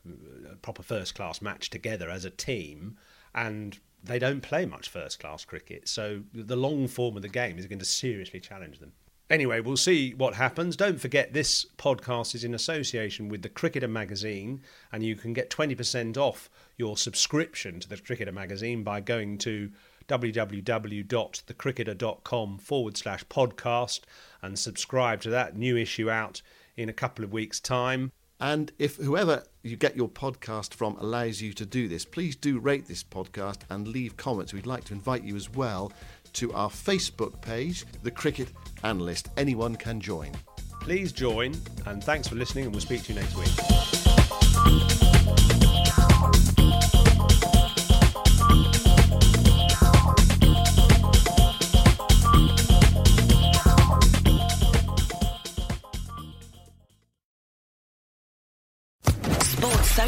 a 0.49 0.55
proper 0.55 0.81
first 0.81 1.13
class 1.13 1.41
match 1.41 1.69
together 1.69 2.09
as 2.09 2.23
a 2.23 2.29
team, 2.29 2.97
and 3.35 3.77
they 4.03 4.17
don't 4.17 4.41
play 4.41 4.65
much 4.65 4.87
first 4.87 5.19
class 5.19 5.43
cricket. 5.43 5.89
So 5.89 6.21
the 6.33 6.55
long 6.55 6.87
form 6.87 7.17
of 7.17 7.21
the 7.21 7.29
game 7.29 7.57
is 7.57 7.67
going 7.67 7.79
to 7.79 7.85
seriously 7.85 8.39
challenge 8.39 8.79
them. 8.79 8.93
Anyway, 9.29 9.59
we'll 9.59 9.75
see 9.75 10.13
what 10.13 10.35
happens. 10.35 10.77
Don't 10.77 11.01
forget, 11.01 11.33
this 11.33 11.65
podcast 11.77 12.33
is 12.33 12.45
in 12.45 12.53
association 12.53 13.27
with 13.27 13.41
the 13.41 13.49
Cricketer 13.49 13.89
magazine, 13.89 14.61
and 14.91 15.03
you 15.03 15.17
can 15.17 15.33
get 15.33 15.49
20% 15.49 16.15
off 16.15 16.49
your 16.77 16.95
subscription 16.95 17.81
to 17.81 17.89
the 17.89 17.97
Cricketer 17.97 18.31
magazine 18.31 18.83
by 18.83 19.01
going 19.01 19.37
to 19.39 19.69
www.thecricketer.com 20.07 22.57
forward 22.59 22.95
slash 22.95 23.25
podcast 23.25 23.99
and 24.41 24.57
subscribe 24.57 25.19
to 25.21 25.29
that 25.29 25.57
new 25.57 25.75
issue 25.75 26.09
out 26.09 26.41
in 26.77 26.87
a 26.87 26.93
couple 26.93 27.25
of 27.25 27.33
weeks' 27.33 27.59
time. 27.59 28.13
And 28.39 28.71
if 28.77 28.97
whoever 28.97 29.43
you 29.63 29.75
get 29.75 29.95
your 29.95 30.09
podcast 30.09 30.73
from 30.73 30.95
allows 30.97 31.41
you 31.41 31.53
to 31.53 31.65
do 31.65 31.87
this, 31.87 32.05
please 32.05 32.35
do 32.35 32.59
rate 32.59 32.87
this 32.87 33.03
podcast 33.03 33.61
and 33.69 33.87
leave 33.87 34.15
comments. 34.15 34.53
We'd 34.53 34.67
like 34.67 34.83
to 34.85 34.93
invite 34.93 35.23
you 35.23 35.35
as 35.35 35.49
well 35.49 35.91
to 36.33 36.53
our 36.53 36.69
Facebook 36.69 37.41
page, 37.41 37.85
The 38.03 38.11
Cricket 38.11 38.49
Analyst. 38.83 39.29
Anyone 39.37 39.75
can 39.75 39.99
join. 39.99 40.33
Please 40.81 41.11
join, 41.11 41.55
and 41.85 42.03
thanks 42.03 42.27
for 42.27 42.35
listening, 42.35 42.65
and 42.65 42.73
we'll 42.73 42.81
speak 42.81 43.03
to 43.03 43.13
you 43.13 43.19
next 43.19 43.35
week. 43.35 44.96